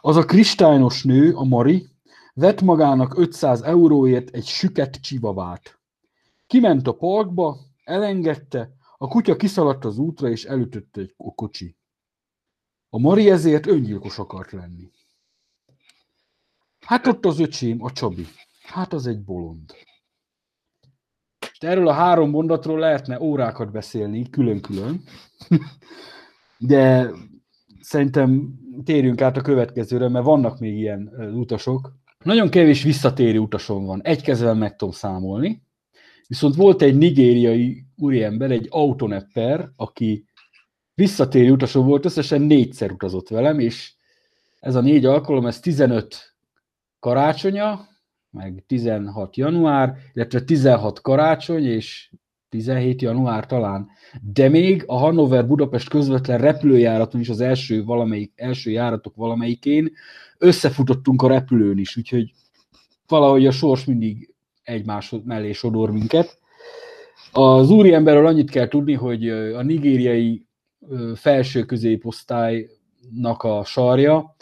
Az 0.00 0.16
a 0.16 0.24
kristályos 0.24 1.04
nő, 1.04 1.34
a 1.34 1.44
Mari, 1.44 1.88
vett 2.34 2.60
magának 2.60 3.18
500 3.18 3.62
euróért 3.62 4.30
egy 4.30 4.44
süket 4.44 5.00
csivavát. 5.00 5.78
Kiment 6.46 6.86
a 6.86 6.94
parkba, 6.94 7.58
elengedte, 7.84 8.70
a 8.98 9.08
kutya 9.08 9.36
kiszaladt 9.36 9.84
az 9.84 9.98
útra, 9.98 10.28
és 10.28 10.44
elütötte 10.44 11.00
egy 11.00 11.14
kocsi. 11.16 11.76
A 12.90 12.98
Mari 12.98 13.30
ezért 13.30 13.66
öngyilkos 13.66 14.18
akart 14.18 14.52
lenni. 14.52 14.90
Hát 16.80 17.06
ott 17.06 17.24
az 17.24 17.38
öcsém, 17.38 17.82
a 17.82 17.92
Csabi. 17.92 18.26
Hát 18.62 18.92
az 18.92 19.06
egy 19.06 19.24
bolond. 19.24 19.74
És 21.58 21.68
erről 21.68 21.88
a 21.88 21.92
három 21.92 22.30
mondatról 22.30 22.78
lehetne 22.78 23.20
órákat 23.20 23.70
beszélni, 23.70 24.30
külön-külön, 24.30 25.02
de 26.58 27.10
szerintem 27.80 28.54
térjünk 28.84 29.20
át 29.20 29.36
a 29.36 29.40
következőre, 29.40 30.08
mert 30.08 30.24
vannak 30.24 30.58
még 30.58 30.78
ilyen 30.78 31.12
utasok. 31.34 31.92
Nagyon 32.24 32.48
kevés 32.48 32.82
visszatérő 32.82 33.38
utasom 33.38 33.84
van, 33.84 34.02
egy 34.02 34.22
kezvel 34.22 34.54
meg 34.54 34.76
tudom 34.76 34.94
számolni, 34.94 35.62
viszont 36.26 36.54
volt 36.54 36.82
egy 36.82 36.96
nigériai 36.96 37.84
úriember, 37.96 38.50
egy 38.50 38.66
autonepper, 38.70 39.70
aki 39.76 40.24
visszatérő 40.94 41.50
utasom 41.50 41.86
volt, 41.86 42.04
összesen 42.04 42.42
négyszer 42.42 42.90
utazott 42.90 43.28
velem, 43.28 43.58
és 43.58 43.94
ez 44.60 44.74
a 44.74 44.80
négy 44.80 45.04
alkalom, 45.04 45.46
ez 45.46 45.60
15 45.60 46.34
karácsonya, 46.98 47.88
meg 48.36 48.64
16 48.66 49.36
január, 49.36 49.96
illetve 50.12 50.40
16 50.40 51.00
karácsony 51.00 51.64
és 51.64 52.10
17 52.48 53.02
január 53.02 53.46
talán, 53.46 53.88
de 54.32 54.48
még 54.48 54.84
a 54.86 54.96
Hannover-Budapest 54.96 55.88
közvetlen 55.88 56.38
repülőjáraton 56.38 57.20
is 57.20 57.28
az 57.28 57.40
első, 57.40 57.84
valamelyik, 57.84 58.32
első 58.34 58.70
járatok 58.70 59.16
valamelyikén 59.16 59.92
összefutottunk 60.38 61.22
a 61.22 61.28
repülőn 61.28 61.78
is, 61.78 61.96
úgyhogy 61.96 62.32
valahogy 63.06 63.46
a 63.46 63.50
sors 63.50 63.84
mindig 63.84 64.34
egymás 64.62 65.14
mellé 65.24 65.52
sodor 65.52 65.90
minket. 65.90 66.38
Az 67.32 67.70
úriemberről 67.70 68.26
annyit 68.26 68.50
kell 68.50 68.68
tudni, 68.68 68.92
hogy 68.92 69.28
a 69.28 69.62
nigériai 69.62 70.46
felső 71.14 71.64
középosztálynak 71.64 73.42
a 73.42 73.64
sarja, 73.64 74.36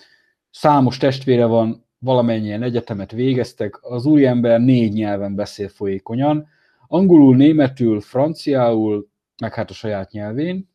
számos 0.50 0.96
testvére 0.96 1.44
van, 1.44 1.83
valamennyien 2.04 2.62
egyetemet 2.62 3.12
végeztek, 3.12 3.78
az 3.82 4.06
úriember 4.06 4.60
négy 4.60 4.92
nyelven 4.92 5.34
beszél 5.34 5.68
folyékonyan, 5.68 6.48
angolul, 6.86 7.36
németül, 7.36 8.00
franciául, 8.00 9.08
meg 9.42 9.54
hát 9.54 9.70
a 9.70 9.74
saját 9.74 10.10
nyelvén, 10.10 10.68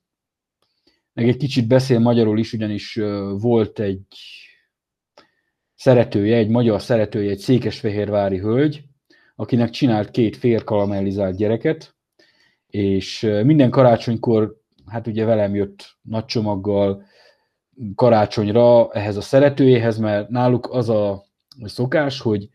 meg 1.14 1.28
egy 1.28 1.38
kicsit 1.38 1.68
beszél 1.68 2.00
magyarul 2.00 2.40
is, 2.40 2.54
ugyanis 2.54 3.00
volt 3.40 3.80
egy 3.80 4.02
szeretője, 5.76 6.38
egy 6.38 6.50
magyar 6.50 6.82
szeretője, 6.82 7.30
egy 7.30 7.40
székesfehérvári 7.40 8.38
hölgy, 8.38 8.84
akinek 9.36 9.70
csinált 9.70 10.12
két 10.12 10.38
félkaramellizált 10.38 11.38
gyereket, 11.38 11.96
és 12.68 13.22
minden 13.44 13.70
karácsonykor, 13.70 14.58
hát 14.86 15.08
ugye 15.08 15.26
velem 15.26 15.56
jött 15.56 15.98
nagy 16.02 16.26
csomaggal 16.26 17.04
karácsonyra 17.96 18.92
ehhez 18.92 19.18
a 19.18 19.22
szeretőjéhez, 19.22 19.98
mert 19.98 20.30
náluk 20.30 20.70
az 20.74 20.90
a 20.90 21.24
szokás, 21.64 22.20
hogy 22.20 22.50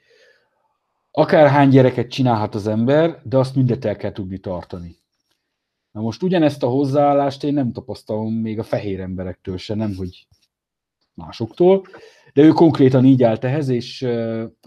akárhány 1.10 1.68
gyereket 1.68 2.10
csinálhat 2.10 2.54
az 2.54 2.66
ember, 2.66 3.20
de 3.24 3.38
azt 3.38 3.54
mindet 3.54 3.84
el 3.84 3.96
kell 3.96 4.12
tudni 4.12 4.38
tartani. 4.38 4.96
Na 5.90 6.00
most 6.00 6.22
ugyanezt 6.22 6.62
a 6.62 6.68
hozzáállást 6.68 7.44
én 7.44 7.52
nem 7.52 7.72
tapasztalom 7.72 8.34
még 8.34 8.58
a 8.58 8.62
fehér 8.62 9.00
emberektől 9.00 9.56
se, 9.56 9.74
nem 9.74 9.94
hogy 9.96 10.26
másoktól, 11.14 11.86
de 12.32 12.42
ő 12.42 12.48
konkrétan 12.48 13.04
így 13.04 13.22
állt 13.22 13.44
ehhez, 13.44 13.68
és 13.68 14.06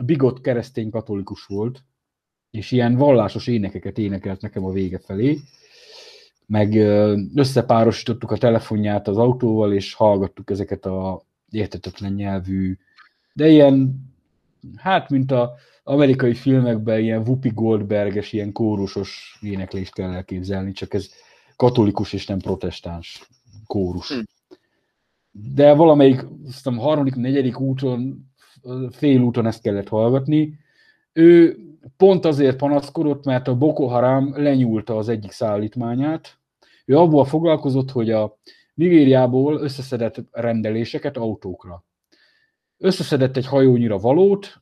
bigott 0.06 0.42
keresztény 0.42 0.90
katolikus 0.90 1.46
volt, 1.46 1.84
és 2.52 2.72
ilyen 2.72 2.96
vallásos 2.96 3.48
énekeket 3.48 3.98
énekelt 3.98 4.42
nekem 4.42 4.66
a 4.66 4.72
vége 4.72 5.00
felé, 5.00 5.40
meg 6.48 6.76
összepárosítottuk 7.36 8.32
a 8.32 8.38
telefonját 8.38 9.08
az 9.08 9.18
autóval, 9.18 9.74
és 9.74 9.94
hallgattuk 9.94 10.50
ezeket 10.50 10.86
a 10.86 11.26
értetetlen 11.50 12.14
nyelvű, 12.14 12.78
de 13.34 13.48
ilyen, 13.48 14.06
hát 14.76 15.10
mint 15.10 15.32
a 15.32 15.54
amerikai 15.84 16.34
filmekben 16.34 17.00
ilyen 17.00 17.22
Whoopi 17.22 17.52
Goldberges, 17.54 18.34
ilyen 18.34 18.52
kórusos 18.52 19.38
éneklést 19.42 19.94
kell 19.94 20.12
elképzelni, 20.12 20.72
csak 20.72 20.94
ez 20.94 21.10
katolikus 21.56 22.14
és 22.14 22.26
nem 22.26 22.40
protestáns 22.40 23.28
kórus. 23.66 24.12
Hm. 24.12 24.20
De 25.32 25.74
valamelyik, 25.74 26.26
aztán 26.48 26.78
harmadik, 26.78 27.16
negyedik 27.16 27.60
úton, 27.60 28.30
fél 28.92 29.22
úton 29.22 29.46
ezt 29.46 29.62
kellett 29.62 29.88
hallgatni. 29.88 30.60
Ő 31.14 31.58
pont 31.98 32.26
azért 32.26 32.58
panaszkodott, 32.58 33.26
mert 33.26 33.48
a 33.48 33.56
Boko 33.56 33.86
Haram 33.86 34.42
lenyúlta 34.42 34.98
az 34.98 35.10
egyik 35.10 35.32
szállítmányát. 35.32 36.38
Ő 36.86 36.98
abból 36.98 37.26
foglalkozott, 37.26 37.92
hogy 37.92 38.12
a 38.12 38.38
Nigériából 38.74 39.60
összeszedett 39.60 40.16
rendeléseket 40.32 41.18
autókra. 41.18 41.86
Összeszedett 42.78 43.38
egy 43.38 43.48
hajónyira 43.48 43.98
valót, 43.98 44.62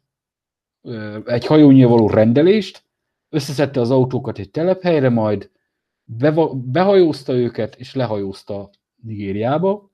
egy 1.26 1.46
hajónyira 1.46 1.88
való 1.88 2.08
rendelést, 2.08 2.84
összeszedte 3.30 3.80
az 3.80 3.92
autókat 3.92 4.40
egy 4.40 4.52
telephelyre, 4.52 5.10
majd 5.10 5.52
behajózta 6.54 7.34
őket, 7.34 7.76
és 7.76 7.96
lehajózta 7.96 8.70
Nigériába, 9.02 9.92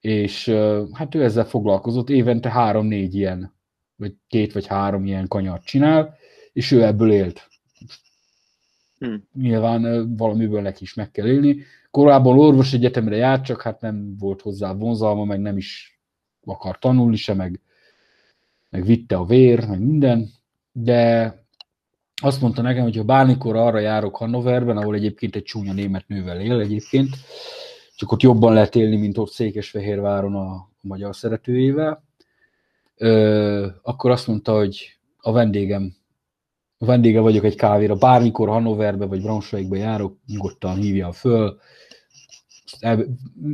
és 0.00 0.48
hát 0.92 1.14
ő 1.14 1.22
ezzel 1.22 1.44
foglalkozott, 1.44 2.10
évente 2.10 2.50
három-négy 2.50 3.14
ilyen, 3.14 3.54
vagy 3.96 4.14
két 4.26 4.52
vagy 4.52 4.66
három 4.66 5.04
ilyen 5.04 5.28
kanyart 5.28 5.64
csinál, 5.64 6.16
és 6.56 6.70
ő 6.70 6.82
ebből 6.82 7.12
élt. 7.12 7.48
Hmm. 8.98 9.28
Nyilván 9.32 10.16
valamiből 10.16 10.60
neki 10.60 10.82
is 10.82 10.94
meg 10.94 11.10
kell 11.10 11.26
élni. 11.26 11.62
Korábban 11.90 12.38
orvos 12.38 12.72
egyetemre 12.72 13.16
járt, 13.16 13.44
csak 13.44 13.62
hát 13.62 13.80
nem 13.80 14.16
volt 14.18 14.40
hozzá 14.40 14.72
vonzalma, 14.72 15.24
meg 15.24 15.40
nem 15.40 15.56
is 15.56 16.00
akar 16.44 16.78
tanulni 16.78 17.16
se, 17.16 17.34
meg, 17.34 17.60
meg 18.70 18.84
vitte 18.84 19.16
a 19.16 19.24
vér, 19.24 19.66
meg 19.68 19.80
minden, 19.80 20.28
de 20.72 21.34
azt 22.22 22.40
mondta 22.40 22.62
nekem, 22.62 22.82
hogy 22.82 22.96
ha 22.96 23.04
bármikor 23.04 23.56
arra 23.56 23.78
járok 23.78 24.16
Hannoverben, 24.16 24.76
ahol 24.76 24.94
egyébként 24.94 25.36
egy 25.36 25.42
csúnya 25.42 25.72
német 25.72 26.08
nővel 26.08 26.40
él 26.40 26.60
egyébként, 26.60 27.16
csak 27.96 28.12
ott 28.12 28.22
jobban 28.22 28.52
lehet 28.52 28.74
élni, 28.74 28.96
mint 28.96 29.18
ott 29.18 29.30
Székesfehérváron 29.30 30.34
a, 30.34 30.52
a 30.54 30.68
magyar 30.80 31.16
szeretőjével, 31.16 32.04
ö, 32.96 33.66
akkor 33.82 34.10
azt 34.10 34.26
mondta, 34.26 34.56
hogy 34.56 34.98
a 35.20 35.32
vendégem 35.32 35.96
vendége 36.78 37.20
vagyok 37.20 37.44
egy 37.44 37.54
kávéra, 37.54 37.94
bármikor 37.94 38.48
Hannoverbe 38.48 39.06
vagy 39.06 39.22
Braunschweigbe 39.22 39.76
járok, 39.76 40.18
nyugodtan 40.26 40.76
hívja 40.76 41.12
föl, 41.12 41.58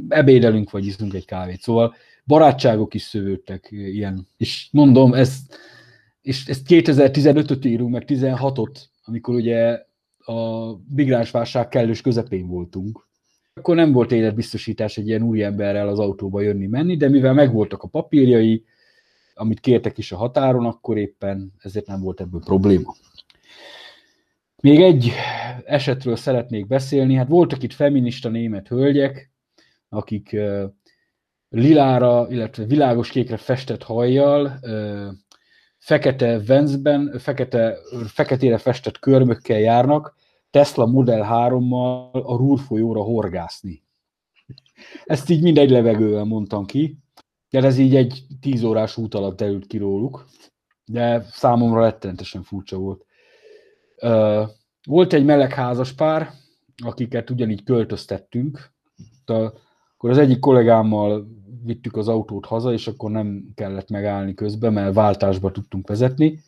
ebédelünk, 0.08 0.70
vagy 0.70 0.87
iszunk 0.87 1.14
egy 1.14 1.24
kávét. 1.24 1.61
Szóval 1.61 1.94
barátságok 2.24 2.94
is 2.94 3.02
szövődtek 3.02 3.68
ilyen. 3.70 4.28
És 4.37 4.68
mondom, 4.72 5.14
ez, 5.14 5.37
és 6.22 6.46
ezt 6.46 6.62
2015-öt 6.68 7.64
írunk, 7.64 7.92
meg 7.92 8.04
16-ot, 8.06 8.80
amikor 9.04 9.35
ugye 9.35 9.80
a 10.24 10.72
migránsválság 10.94 11.68
kellős 11.68 12.00
közepén 12.00 12.46
voltunk. 12.46 13.06
Akkor 13.54 13.74
nem 13.74 13.92
volt 13.92 14.12
életbiztosítás 14.12 14.98
egy 14.98 15.06
ilyen 15.06 15.22
úri 15.22 15.42
emberrel 15.42 15.88
az 15.88 15.98
autóba 15.98 16.40
jönni-menni, 16.40 16.96
de 16.96 17.08
mivel 17.08 17.32
megvoltak 17.32 17.82
a 17.82 17.88
papírjai, 17.88 18.64
amit 19.35 19.61
kértek 19.61 19.98
is 19.98 20.12
a 20.12 20.16
határon, 20.16 20.66
akkor 20.66 20.98
éppen 20.98 21.52
ezért 21.58 21.87
nem 21.87 22.00
volt 22.00 22.20
ebből 22.20 22.40
probléma. 22.44 22.94
Még 24.62 24.81
egy 24.81 25.12
esetről 25.64 26.16
szeretnék 26.16 26.66
beszélni. 26.66 27.14
Hát 27.14 27.29
voltak 27.29 27.62
itt 27.62 27.72
feminista 27.72 28.29
német 28.29 28.68
hölgyek, 28.68 29.31
akik 29.88 30.37
lilára, 31.48 32.27
illetve 32.31 32.64
világos 32.64 33.11
kékre 33.11 33.37
festett 33.37 33.83
hajjal, 33.83 34.59
fekete 35.79 36.42
venzben, 36.42 37.18
fekete, 37.18 37.77
feketére 38.07 38.59
festett 38.59 38.98
körmökkel 38.98 39.59
járnak, 39.59 40.14
Tesla 40.51 40.87
Model 40.87 41.27
3-mal 41.31 42.25
a 42.25 42.37
Rúr 42.37 42.61
folyóra 42.61 43.03
horgászni. 43.03 43.83
Ezt 45.05 45.31
így 45.31 45.42
mindegy 45.42 45.70
levegővel 45.70 46.25
mondtam 46.25 46.64
ki, 46.64 46.98
de 47.51 47.62
ez 47.62 47.79
így 47.79 47.96
egy 47.96 48.22
tíz 48.40 48.62
órás 48.62 48.96
út 48.96 49.14
alatt 49.14 49.37
derült 49.37 49.66
ki 49.66 49.79
róluk, 49.79 50.27
de 50.85 51.20
számomra 51.31 51.81
rettenetesen 51.81 52.42
furcsa 52.42 52.77
volt. 52.77 53.07
Volt 54.87 55.12
egy 55.12 55.25
melegházas 55.25 55.93
pár, 55.93 56.31
akiket 56.85 57.31
ugyanígy 57.31 57.62
költöztettünk. 57.62 58.71
Akkor 59.25 60.11
az 60.11 60.19
egyik 60.19 60.38
kollégámmal 60.38 61.27
vittük 61.65 61.97
az 61.97 62.09
autót 62.09 62.47
haza, 62.47 62.73
és 62.73 62.87
akkor 62.87 63.11
nem 63.11 63.45
kellett 63.55 63.91
megállni 63.91 64.35
közben, 64.35 64.73
mert 64.73 64.95
váltásba 64.95 65.51
tudtunk 65.51 65.88
vezetni, 65.88 66.41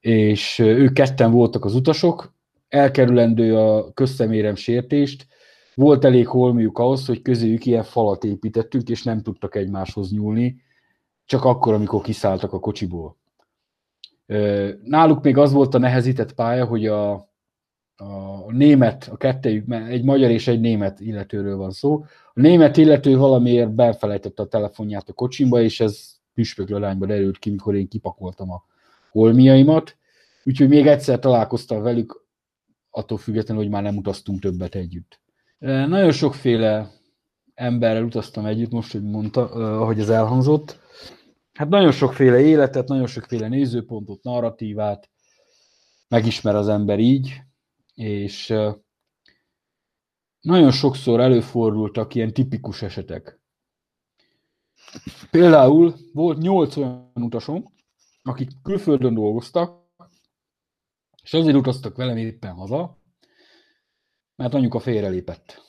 és 0.00 0.58
ők 0.58 0.92
ketten 0.92 1.30
voltak 1.30 1.64
az 1.64 1.74
utasok, 1.74 2.34
elkerülendő 2.68 3.56
a 3.56 3.92
közszemérem 3.92 4.54
sértést, 4.54 5.26
volt 5.74 6.04
elég 6.04 6.26
holmiuk 6.26 6.78
ahhoz, 6.78 7.06
hogy 7.06 7.22
közéjük 7.22 7.66
ilyen 7.66 7.82
falat 7.82 8.24
építettünk, 8.24 8.88
és 8.88 9.02
nem 9.02 9.22
tudtak 9.22 9.54
egymáshoz 9.54 10.10
nyúlni, 10.10 10.62
csak 11.24 11.44
akkor, 11.44 11.74
amikor 11.74 12.02
kiszálltak 12.02 12.52
a 12.52 12.60
kocsiból. 12.60 13.16
Náluk 14.84 15.22
még 15.22 15.36
az 15.36 15.52
volt 15.52 15.74
a 15.74 15.78
nehezített 15.78 16.32
pálya, 16.32 16.64
hogy 16.64 16.86
a, 16.86 17.12
a 17.96 18.52
német, 18.52 19.08
a 19.12 19.16
kettejük, 19.16 19.72
egy 19.72 20.04
magyar 20.04 20.30
és 20.30 20.48
egy 20.48 20.60
német 20.60 21.00
illetőről 21.00 21.56
van 21.56 21.70
szó. 21.70 22.04
A 22.34 22.40
német 22.40 22.76
illető 22.76 23.16
valamiért 23.16 23.74
befelejtette 23.74 24.42
a 24.42 24.46
telefonját 24.46 25.08
a 25.08 25.12
kocsimba, 25.12 25.60
és 25.60 25.80
ez 25.80 26.12
püspöklölányba 26.34 27.06
derült 27.06 27.38
ki, 27.38 27.50
mikor 27.50 27.74
én 27.74 27.88
kipakoltam 27.88 28.50
a 28.50 28.64
holmiaimat. 29.10 29.96
Úgyhogy 30.44 30.68
még 30.68 30.86
egyszer 30.86 31.18
találkoztam 31.18 31.82
velük, 31.82 32.26
attól 32.90 33.18
függetlenül, 33.18 33.62
hogy 33.62 33.72
már 33.72 33.82
nem 33.82 33.96
utaztunk 33.96 34.40
többet 34.40 34.74
együtt. 34.74 35.20
Nagyon 35.58 36.12
sokféle 36.12 36.90
emberrel 37.54 38.04
utaztam 38.04 38.46
együtt, 38.46 38.70
most, 38.70 38.92
hogy 38.92 39.02
mondta, 39.02 39.50
ahogy 39.80 40.00
ez 40.00 40.08
elhangzott. 40.08 40.78
Hát 41.54 41.68
nagyon 41.68 41.92
sokféle 41.92 42.40
életet, 42.40 42.88
nagyon 42.88 43.06
sokféle 43.06 43.48
nézőpontot, 43.48 44.22
narratívát 44.22 45.10
megismer 46.08 46.54
az 46.54 46.68
ember 46.68 46.98
így, 46.98 47.40
és 47.94 48.54
nagyon 50.40 50.70
sokszor 50.70 51.20
előfordultak 51.20 52.14
ilyen 52.14 52.32
tipikus 52.32 52.82
esetek. 52.82 53.40
Például 55.30 55.94
volt 56.12 56.38
nyolc 56.38 56.76
olyan 56.76 57.12
utasom, 57.14 57.74
akik 58.22 58.50
külföldön 58.62 59.14
dolgoztak, 59.14 59.82
és 61.22 61.34
azért 61.34 61.56
utaztak 61.56 61.96
velem 61.96 62.16
éppen 62.16 62.52
haza, 62.52 62.98
mert 64.36 64.54
anyuka 64.54 64.80
félrelépett. 64.80 65.62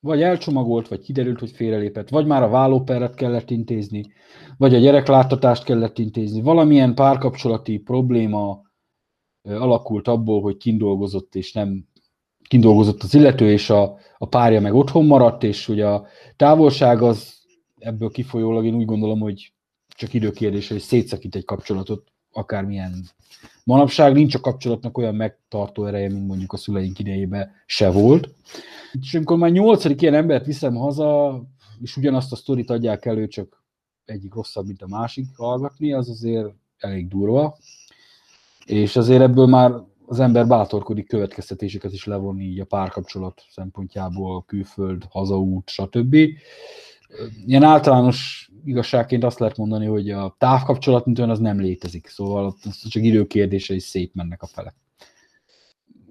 Vagy 0.00 0.22
elcsomagolt, 0.22 0.88
vagy 0.88 1.00
kiderült, 1.00 1.38
hogy 1.38 1.50
félrelépett, 1.50 2.08
vagy 2.08 2.26
már 2.26 2.42
a 2.42 2.48
vállóperret 2.48 3.14
kellett 3.14 3.50
intézni, 3.50 4.12
vagy 4.56 4.74
a 4.74 4.78
gyerekláttatást 4.78 5.64
kellett 5.64 5.98
intézni. 5.98 6.40
Valamilyen 6.40 6.94
párkapcsolati 6.94 7.78
probléma 7.78 8.62
alakult 9.42 10.08
abból, 10.08 10.40
hogy 10.40 10.56
kindolgozott 10.56 11.34
és 11.34 11.52
nem 11.52 11.86
kindolgozott 12.48 13.02
az 13.02 13.14
illető, 13.14 13.50
és 13.50 13.70
a, 13.70 13.98
a 14.18 14.26
párja 14.26 14.60
meg 14.60 14.74
otthon 14.74 15.06
maradt, 15.06 15.42
és 15.42 15.68
ugye 15.68 15.86
a 15.86 16.06
távolság 16.36 17.02
az 17.02 17.42
ebből 17.78 18.10
kifolyólag 18.10 18.64
én 18.64 18.74
úgy 18.74 18.84
gondolom, 18.84 19.20
hogy 19.20 19.52
csak 19.88 20.14
időkérdés, 20.14 20.68
hogy 20.68 20.78
szétszakít 20.78 21.34
egy 21.34 21.44
kapcsolatot, 21.44 22.12
akármilyen 22.32 22.92
manapság 23.64 24.12
nincs 24.12 24.34
a 24.34 24.40
kapcsolatnak 24.40 24.98
olyan 24.98 25.14
megtartó 25.14 25.86
ereje, 25.86 26.08
mint 26.08 26.26
mondjuk 26.26 26.52
a 26.52 26.56
szüleink 26.56 26.98
idejében 26.98 27.50
se 27.66 27.90
volt. 27.90 28.28
És 29.00 29.14
amikor 29.14 29.36
már 29.36 29.50
nyolcadik 29.50 30.02
ilyen 30.02 30.14
embert 30.14 30.46
viszem 30.46 30.74
haza, 30.74 31.42
és 31.82 31.96
ugyanazt 31.96 32.32
a 32.32 32.36
sztorit 32.36 32.70
adják 32.70 33.04
elő, 33.04 33.26
csak 33.28 33.62
egyik 34.04 34.34
rosszabb, 34.34 34.66
mint 34.66 34.82
a 34.82 34.88
másik 34.88 35.26
hallgatni, 35.36 35.92
az 35.92 36.08
azért 36.08 36.48
elég 36.78 37.08
durva. 37.08 37.58
És 38.64 38.96
azért 38.96 39.22
ebből 39.22 39.46
már 39.46 39.72
az 40.06 40.20
ember 40.20 40.46
bátorkodik 40.46 41.08
következtetéseket 41.08 41.92
is 41.92 42.04
levonni 42.04 42.44
így 42.44 42.60
a 42.60 42.64
párkapcsolat 42.64 43.42
szempontjából, 43.50 44.44
külföld, 44.44 45.04
hazaút, 45.10 45.68
stb. 45.68 46.16
Ilyen 47.46 47.62
általános 47.62 48.47
igazságként 48.64 49.24
azt 49.24 49.38
lehet 49.38 49.56
mondani, 49.56 49.86
hogy 49.86 50.10
a 50.10 50.34
távkapcsolat, 50.38 51.04
mint 51.04 51.18
olyan, 51.18 51.30
az 51.30 51.38
nem 51.38 51.60
létezik. 51.60 52.06
Szóval 52.06 52.54
csak 52.88 53.02
időkérdése 53.02 53.74
is 53.74 53.82
szétmennek 53.82 54.42
a 54.42 54.46
fele. 54.46 54.74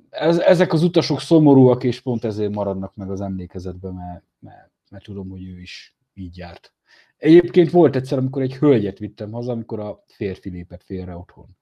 Ez, 0.09 0.37
ezek 0.39 0.73
az 0.73 0.83
utasok 0.83 1.19
szomorúak, 1.19 1.83
és 1.83 2.01
pont 2.01 2.23
ezért 2.23 2.53
maradnak 2.53 2.95
meg 2.95 3.11
az 3.11 3.21
emlékezetben, 3.21 3.93
mert, 3.93 4.23
mert, 4.39 4.71
mert 4.89 5.03
tudom, 5.03 5.29
hogy 5.29 5.43
ő 5.43 5.59
is 5.61 5.95
így 6.13 6.37
járt. 6.37 6.71
Egyébként 7.17 7.71
volt 7.71 7.95
egyszer, 7.95 8.17
amikor 8.17 8.41
egy 8.41 8.55
hölgyet 8.55 8.97
vittem 8.97 9.31
haza, 9.31 9.51
amikor 9.51 9.79
a 9.79 10.03
férfi 10.07 10.49
lépett 10.49 10.83
félre 10.83 11.15
otthon. 11.15 11.57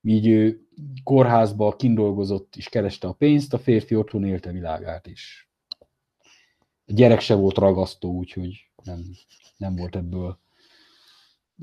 Míg 0.00 0.26
ő 0.26 0.66
kórházba 1.04 1.76
kindolgozott 1.76 2.56
és 2.56 2.68
kereste 2.68 3.08
a 3.08 3.12
pénzt, 3.12 3.54
a 3.54 3.58
férfi 3.58 3.96
otthon 3.96 4.24
élte 4.24 4.50
világát 4.50 5.06
is. 5.06 5.50
A 6.86 6.92
gyerek 6.92 7.20
se 7.20 7.34
volt 7.34 7.58
ragasztó, 7.58 8.12
úgyhogy 8.12 8.70
nem, 8.84 9.04
nem 9.56 9.76
volt 9.76 9.96
ebből 9.96 10.38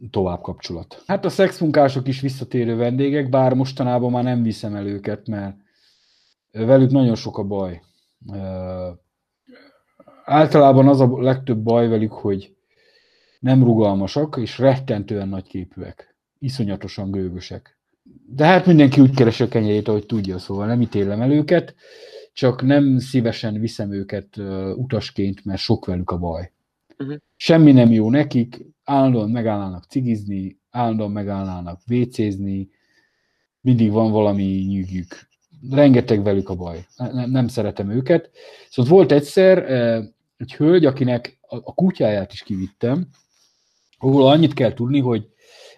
tovább 0.10 0.42
kapcsolat. 0.42 1.04
Hát 1.08 1.26
a 1.26 1.30
szexmunkások 1.30 2.08
is 2.08 2.22
visszatérő 2.22 2.76
vendégek, 2.76 3.30
bár 3.30 3.54
mostanában 3.54 4.12
már 4.12 4.24
nem 4.24 4.44
viszem 4.44 4.76
el 4.76 4.88
őket, 4.88 5.28
mert 5.28 5.58
velük 6.52 6.92
nagyon 6.92 7.16
sok 7.16 7.38
a 7.38 7.44
baj. 7.44 7.82
Általában 10.26 10.88
az 10.88 11.00
a 11.00 11.22
legtöbb 11.22 11.58
baj 11.58 11.88
velük, 11.88 12.12
hogy 12.12 12.56
nem 13.40 13.64
rugalmasak, 13.64 14.38
és 14.42 14.58
rettentően 14.58 15.28
nagyképűek. 15.28 16.16
Iszonyatosan 16.40 17.12
gőgösek. 17.12 17.78
De 18.28 18.46
hát 18.46 18.66
mindenki 18.66 19.02
úgy 19.02 19.16
keresi 19.16 19.44
a 19.44 19.48
kenyerét, 19.48 19.88
ahogy 19.88 20.06
tudja, 20.06 20.38
szóval 20.38 20.68
nem 20.68 20.82
ítélem 20.82 21.22
el 21.22 21.32
őket, 21.32 21.76
csak 22.34 22.62
nem 22.62 22.98
szívesen 22.98 23.60
viszem 23.60 23.92
őket 23.92 24.38
utasként, 24.76 25.46
mert 25.46 25.60
sok 25.60 25.86
velük 25.86 26.12
a 26.12 26.18
baj. 26.18 26.52
Uh-huh. 27.00 27.18
Semmi 27.36 27.72
nem 27.72 27.92
jó 27.92 28.10
nekik, 28.10 28.66
állandóan 28.84 29.30
megállnának 29.30 29.84
cigizni, 29.84 30.60
állandóan 30.70 31.12
megállnának 31.12 31.82
vécézni, 31.86 32.70
mindig 33.62 33.92
van 33.92 34.12
valami 34.12 34.44
nyűgjük. 34.44 35.28
Rengeteg 35.70 36.24
velük 36.24 36.50
a 36.50 36.56
baj. 36.56 36.86
Nem, 36.98 37.30
nem 37.30 37.48
szeretem 37.48 37.90
őket. 37.90 38.30
Szóval 38.70 38.92
volt 38.92 39.12
egyszer 39.12 39.72
egy 40.38 40.54
hölgy, 40.54 40.86
akinek 40.86 41.40
a 41.42 41.74
kutyáját 41.74 42.34
is 42.34 42.44
kivittem, 42.44 43.08
ahol 43.98 44.28
annyit 44.28 44.54
kell 44.54 44.74
tudni, 44.74 45.00
hogy 45.00 45.30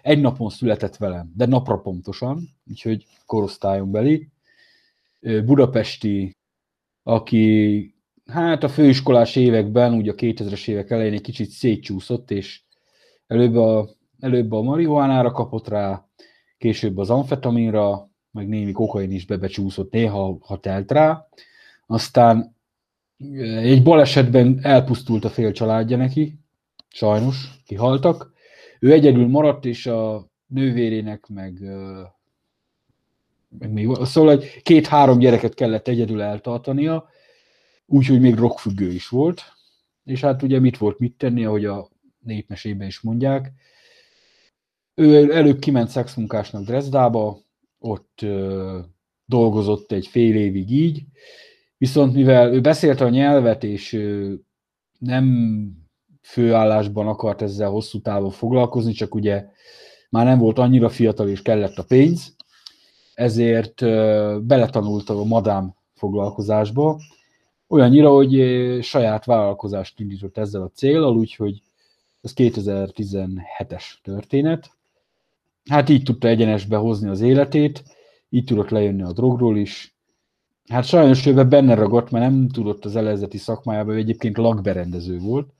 egy 0.02 0.20
napon 0.20 0.50
született 0.50 0.96
velem, 0.96 1.32
de 1.36 1.46
napra 1.46 1.76
pontosan, 1.76 2.48
úgyhogy 2.66 3.06
korosztályon 3.26 3.90
beli. 3.90 4.28
Budapesti, 5.20 6.36
aki 7.02 7.91
hát 8.32 8.62
a 8.62 8.68
főiskolás 8.68 9.36
években, 9.36 9.92
ugye 9.92 10.10
a 10.10 10.14
2000-es 10.14 10.68
évek 10.68 10.90
elején 10.90 11.12
egy 11.12 11.20
kicsit 11.20 11.48
szétcsúszott, 11.48 12.30
és 12.30 12.60
előbb 13.26 13.56
a, 13.56 13.88
előbb 14.20 14.52
a 14.52 14.62
marihuánára 14.62 15.30
kapott 15.30 15.68
rá, 15.68 16.06
később 16.58 16.98
az 16.98 17.10
amfetaminra, 17.10 18.10
meg 18.30 18.48
némi 18.48 18.72
kokain 18.72 19.12
is 19.12 19.26
bebecsúszott 19.26 19.92
néha, 19.92 20.38
ha 20.40 20.58
telt 20.58 20.90
rá. 20.90 21.28
Aztán 21.86 22.56
egy 23.44 23.82
balesetben 23.82 24.58
elpusztult 24.62 25.24
a 25.24 25.28
fél 25.28 25.52
családja 25.52 25.96
neki, 25.96 26.38
sajnos, 26.88 27.62
kihaltak. 27.66 28.32
Ő 28.80 28.92
egyedül 28.92 29.28
maradt, 29.28 29.64
és 29.64 29.86
a 29.86 30.30
nővérének 30.46 31.26
meg, 31.26 31.60
meg 33.58 33.72
még, 33.72 33.88
szóval 34.04 34.42
két-három 34.62 35.18
gyereket 35.18 35.54
kellett 35.54 35.88
egyedül 35.88 36.22
eltartania, 36.22 37.08
úgyhogy 37.92 38.20
még 38.20 38.34
rockfüggő 38.34 38.92
is 38.92 39.08
volt, 39.08 39.42
és 40.04 40.20
hát 40.20 40.42
ugye 40.42 40.60
mit 40.60 40.78
volt 40.78 40.98
mit 40.98 41.16
tenni, 41.16 41.44
ahogy 41.44 41.64
a 41.64 41.88
népmesében 42.18 42.86
is 42.86 43.00
mondják. 43.00 43.52
Ő 44.94 45.34
előbb 45.34 45.58
kiment 45.58 45.88
szexmunkásnak 45.88 46.64
Dresdába, 46.64 47.38
ott 47.78 48.18
ö, 48.22 48.78
dolgozott 49.24 49.92
egy 49.92 50.06
fél 50.06 50.36
évig 50.36 50.70
így, 50.70 51.04
viszont 51.78 52.14
mivel 52.14 52.52
ő 52.52 52.60
beszélte 52.60 53.04
a 53.04 53.08
nyelvet, 53.08 53.64
és 53.64 53.92
ö, 53.92 54.32
nem 54.98 55.66
főállásban 56.22 57.06
akart 57.06 57.42
ezzel 57.42 57.70
hosszú 57.70 58.00
távon 58.00 58.30
foglalkozni, 58.30 58.92
csak 58.92 59.14
ugye 59.14 59.46
már 60.10 60.24
nem 60.24 60.38
volt 60.38 60.58
annyira 60.58 60.88
fiatal, 60.88 61.28
és 61.28 61.42
kellett 61.42 61.76
a 61.76 61.84
pénz, 61.84 62.36
ezért 63.14 63.80
ö, 63.80 64.38
beletanult 64.42 65.08
a 65.08 65.24
madám 65.24 65.74
foglalkozásba, 65.94 66.98
olyannyira, 67.72 68.10
hogy 68.10 68.32
saját 68.82 69.24
vállalkozást 69.24 70.00
indított 70.00 70.38
ezzel 70.38 70.62
a 70.62 70.70
célral, 70.74 71.16
úgyhogy 71.16 71.62
ez 72.20 72.32
2017-es 72.36 73.84
történet. 74.02 74.70
Hát 75.64 75.88
így 75.88 76.02
tudta 76.02 76.28
egyenesbe 76.28 76.76
hozni 76.76 77.08
az 77.08 77.20
életét, 77.20 77.82
így 78.28 78.44
tudott 78.44 78.68
lejönni 78.68 79.02
a 79.02 79.12
drogról 79.12 79.56
is. 79.56 79.96
Hát 80.68 80.84
sajnos 80.84 81.26
ő 81.26 81.44
benne 81.44 81.74
ragadt, 81.74 82.10
mert 82.10 82.24
nem 82.24 82.48
tudott 82.48 82.84
az 82.84 82.96
elezeti 82.96 83.38
szakmájában, 83.38 83.94
ő 83.94 83.98
egyébként 83.98 84.36
lakberendező 84.36 85.18
volt, 85.18 85.50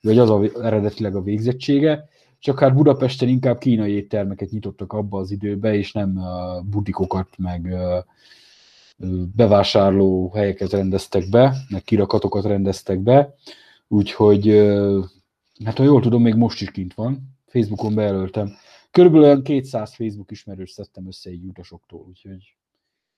vagy 0.00 0.18
az 0.18 0.30
a, 0.30 0.42
eredetileg 0.62 1.16
a 1.16 1.22
végzettsége, 1.22 2.08
csak 2.38 2.58
hát 2.58 2.74
Budapesten 2.74 3.28
inkább 3.28 3.58
kínai 3.58 3.92
éttermeket 3.92 4.50
nyitottak 4.50 4.92
abba 4.92 5.18
az 5.18 5.30
időbe, 5.30 5.74
és 5.74 5.92
nem 5.92 6.16
uh, 6.16 6.64
budikokat, 6.64 7.28
meg 7.38 7.64
uh, 7.64 8.04
bevásárló 9.34 10.32
helyeket 10.34 10.70
rendeztek 10.70 11.28
be, 11.28 11.56
meg 11.68 11.82
kirakatokat 11.82 12.44
rendeztek 12.44 12.98
be, 12.98 13.34
úgyhogy 13.88 14.48
hát 15.64 15.76
ha 15.76 15.82
jól 15.82 16.00
tudom, 16.00 16.22
még 16.22 16.34
most 16.34 16.60
is 16.60 16.70
kint 16.70 16.94
van. 16.94 17.34
Facebookon 17.46 17.94
bejelöltem. 17.94 18.52
Körülbelül 18.90 19.26
olyan 19.26 19.42
200 19.42 19.94
Facebook 19.94 20.30
ismerős 20.30 20.70
szedtem 20.70 21.06
össze 21.06 21.30
egy 21.30 21.44
utasoktól, 21.44 22.04
úgyhogy 22.08 22.56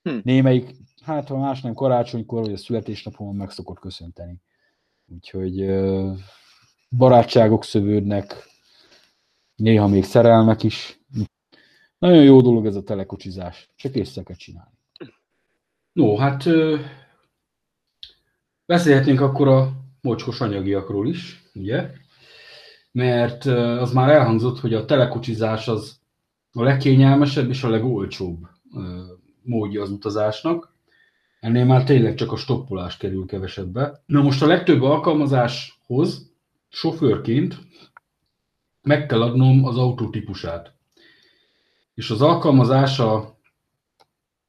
hm. 0.02 0.18
némelyik, 0.22 0.74
hát 1.02 1.28
ha 1.28 1.38
más 1.38 1.60
nem 1.60 1.74
karácsonykor, 1.74 2.40
vagy 2.40 2.52
a 2.52 2.56
születésnapon 2.56 3.34
meg 3.34 3.50
szokott 3.50 3.78
köszönteni. 3.78 4.40
Úgyhogy 5.06 5.66
barátságok 6.90 7.64
szövődnek, 7.64 8.44
néha 9.54 9.86
még 9.86 10.04
szerelmek 10.04 10.62
is. 10.62 11.00
Nagyon 11.98 12.22
jó 12.22 12.40
dolog 12.40 12.66
ez 12.66 12.76
a 12.76 12.82
telekocsizás, 12.82 13.70
csak 13.76 13.94
észre 13.94 14.22
kell 14.22 14.36
csinálni. 14.36 14.77
No, 15.98 16.16
hát 16.16 16.44
beszélhetnénk 18.66 19.20
akkor 19.20 19.48
a 19.48 19.72
mocskos 20.00 20.40
anyagiakról 20.40 21.08
is, 21.08 21.42
ugye? 21.54 21.90
Mert 22.92 23.44
az 23.44 23.92
már 23.92 24.08
elhangzott, 24.08 24.60
hogy 24.60 24.74
a 24.74 24.84
telekocsizás 24.84 25.68
az 25.68 26.00
a 26.52 26.62
legkényelmesebb 26.62 27.48
és 27.48 27.62
a 27.62 27.68
legolcsóbb 27.68 28.48
módja 29.42 29.82
az 29.82 29.90
utazásnak. 29.90 30.72
Ennél 31.40 31.64
már 31.64 31.84
tényleg 31.84 32.14
csak 32.14 32.32
a 32.32 32.36
stoppolás 32.36 32.96
kerül 32.96 33.26
kevesebbe. 33.26 34.02
Na 34.06 34.22
most 34.22 34.42
a 34.42 34.46
legtöbb 34.46 34.82
alkalmazáshoz 34.82 36.30
sofőrként 36.68 37.58
meg 38.82 39.06
kell 39.06 39.22
adnom 39.22 39.64
az 39.64 39.76
autó 39.76 40.10
típusát. 40.10 40.72
És 41.94 42.10
az 42.10 42.22
alkalmazása 42.22 43.37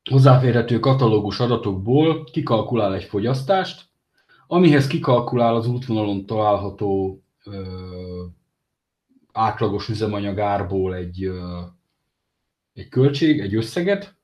hozzáférhető 0.10 0.80
katalógus 0.80 1.40
adatokból 1.40 2.24
kikalkulál 2.24 2.94
egy 2.94 3.04
fogyasztást, 3.04 3.90
amihez 4.48 4.88
kikalkulál 4.88 5.56
az 5.56 5.68
útvonalon 5.68 6.26
található 6.26 7.22
ö, 7.46 8.24
átlagos 9.32 9.90
üzemanyagárból 9.90 10.96
egy, 10.96 11.24
ö, 11.24 11.60
egy 12.74 12.88
költség, 12.88 13.40
egy 13.40 13.56
összeget. 13.56 14.16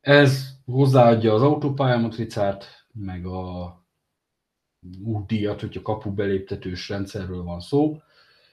Ez 0.00 0.48
hozzáadja 0.64 1.34
az 1.34 1.42
autópályamatricát, 1.42 2.64
meg 2.92 3.26
a 3.26 3.74
útdíjat, 5.04 5.60
hogyha 5.60 5.82
kapu 5.82 6.14
beléptetős 6.14 6.88
rendszerről 6.88 7.42
van 7.42 7.60
szó, 7.60 7.96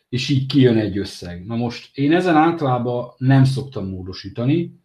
és 0.09 0.29
így 0.29 0.45
kijön 0.45 0.77
egy 0.77 0.97
összeg. 0.97 1.45
Na 1.45 1.55
most 1.55 1.97
én 1.97 2.13
ezen 2.13 2.35
általában 2.35 3.13
nem 3.17 3.43
szoktam 3.43 3.89
módosítani, 3.89 4.79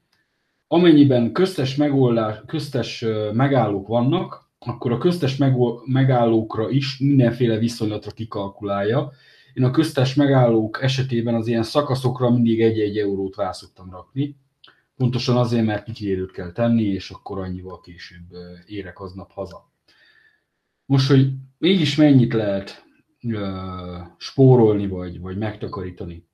amennyiben 0.72 1.32
köztes, 1.32 1.76
megoldás, 1.76 2.36
köztes 2.46 3.04
megállók 3.32 3.86
vannak, 3.86 4.50
akkor 4.58 4.92
a 4.92 4.98
köztes 4.98 5.36
megállókra 5.84 6.70
is 6.70 6.98
mindenféle 6.98 7.58
viszonylatra 7.58 8.10
kikalkulálja. 8.10 9.12
Én 9.54 9.64
a 9.64 9.70
köztes 9.70 10.14
megállók 10.14 10.82
esetében 10.82 11.34
az 11.34 11.46
ilyen 11.46 11.62
szakaszokra 11.62 12.30
mindig 12.30 12.60
egy-egy 12.60 12.98
eurót 12.98 13.36
rá 13.36 13.52
szoktam 13.52 13.90
rakni. 13.90 14.36
Pontosan 14.96 15.36
azért, 15.36 15.64
mert 15.64 15.84
kikérőt 15.84 16.30
kell 16.30 16.52
tenni, 16.52 16.82
és 16.82 17.10
akkor 17.10 17.38
annyival 17.38 17.80
később 17.80 18.26
érek 18.66 19.00
aznap 19.00 19.32
haza. 19.32 19.70
Most, 20.86 21.08
hogy 21.08 21.32
mégis 21.58 21.96
mennyit 21.96 22.32
lehet 22.32 22.84
spórolni, 24.16 24.86
vagy, 24.86 25.20
vagy 25.20 25.36
megtakarítani. 25.36 26.26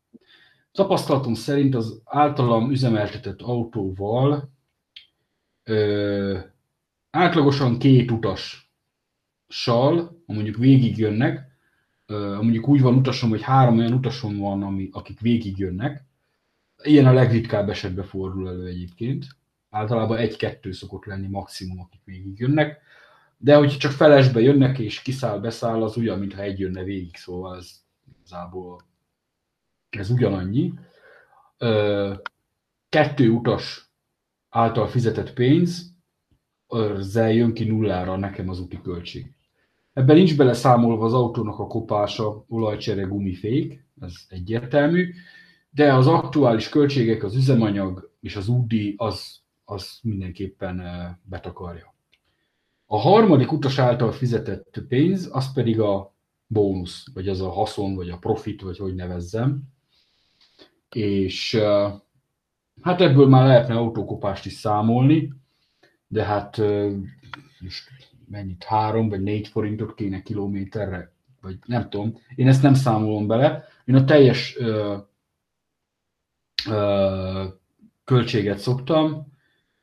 Tapasztalatom 0.78 1.34
szerint 1.34 1.74
az 1.74 2.00
általam 2.04 2.70
üzemeltetett 2.70 3.40
autóval 3.40 4.52
ö, 5.64 6.38
átlagosan 7.10 7.78
két 7.78 8.10
utas 8.10 8.72
sal, 9.48 10.22
mondjuk 10.26 10.56
végigjönnek, 10.56 11.58
ö, 12.06 12.38
mondjuk 12.40 12.68
úgy 12.68 12.80
van 12.80 12.94
utasom, 12.94 13.30
hogy 13.30 13.42
három 13.42 13.78
olyan 13.78 13.92
utasom 13.92 14.38
van, 14.38 14.62
ami, 14.62 14.88
akik 14.92 15.20
végigjönnek. 15.20 16.04
Ilyen 16.82 17.06
a 17.06 17.12
legritkább 17.12 17.68
esetben 17.68 18.04
fordul 18.04 18.48
elő 18.48 18.66
egyébként. 18.66 19.26
Általában 19.70 20.18
egy-kettő 20.18 20.72
szokott 20.72 21.04
lenni 21.04 21.26
maximum, 21.26 21.80
akik 21.80 22.00
végigjönnek. 22.04 22.80
De 23.36 23.56
hogyha 23.56 23.78
csak 23.78 23.92
felesbe 23.92 24.40
jönnek 24.40 24.78
és 24.78 25.02
kiszáll, 25.02 25.38
beszáll, 25.38 25.82
az 25.82 25.96
ugyan, 25.96 26.18
mintha 26.18 26.42
egy 26.42 26.58
jönne 26.58 26.82
végig, 26.82 27.16
szóval 27.16 27.56
ez 27.56 27.70
igazából 28.18 28.86
ez 29.90 30.10
ugyanannyi. 30.10 30.72
Kettő 32.88 33.30
utas 33.30 33.92
által 34.48 34.86
fizetett 34.86 35.32
pénz, 35.32 35.94
ezzel 36.68 37.32
jön 37.32 37.54
ki 37.54 37.64
nullára 37.64 38.16
nekem 38.16 38.48
az 38.48 38.60
úti 38.60 38.80
költség. 38.82 39.32
Ebben 39.92 40.16
nincs 40.16 40.36
beleszámolva 40.36 41.04
az 41.04 41.14
autónak 41.14 41.58
a 41.58 41.66
kopása, 41.66 42.44
olajcsere, 42.48 43.02
gumifék, 43.02 43.86
ez 44.00 44.12
egyértelmű, 44.28 45.10
de 45.70 45.94
az 45.94 46.06
aktuális 46.06 46.68
költségek, 46.68 47.22
az 47.22 47.34
üzemanyag 47.34 48.10
és 48.20 48.36
az 48.36 48.48
údi, 48.48 48.94
az, 48.96 49.40
az 49.64 49.98
mindenképpen 50.02 50.82
betakarja. 51.22 51.94
A 52.86 52.98
harmadik 52.98 53.52
utas 53.52 53.78
által 53.78 54.12
fizetett 54.12 54.82
pénz, 54.88 55.28
az 55.32 55.52
pedig 55.52 55.80
a 55.80 56.14
bónusz, 56.46 57.06
vagy 57.14 57.28
az 57.28 57.40
a 57.40 57.50
haszon, 57.50 57.94
vagy 57.94 58.10
a 58.10 58.18
profit, 58.18 58.62
vagy 58.62 58.78
hogy 58.78 58.94
nevezzem. 58.94 59.62
És 60.90 61.60
hát 62.82 63.00
ebből 63.00 63.28
már 63.28 63.46
lehetne 63.46 63.74
autókopást 63.74 64.46
is 64.46 64.52
számolni, 64.52 65.32
de 66.06 66.24
hát 66.24 66.56
most 67.60 67.90
mennyit, 68.28 68.64
három 68.64 69.08
vagy 69.08 69.22
négy 69.22 69.48
forintot 69.48 69.94
kéne 69.94 70.22
kilométerre, 70.22 71.12
vagy 71.40 71.58
nem 71.66 71.90
tudom, 71.90 72.18
én 72.34 72.48
ezt 72.48 72.62
nem 72.62 72.74
számolom 72.74 73.26
bele. 73.26 73.64
Én 73.84 73.94
a 73.94 74.04
teljes 74.04 74.56
ö, 74.58 74.96
ö, 76.68 77.44
költséget 78.04 78.58
szoktam, 78.58 79.32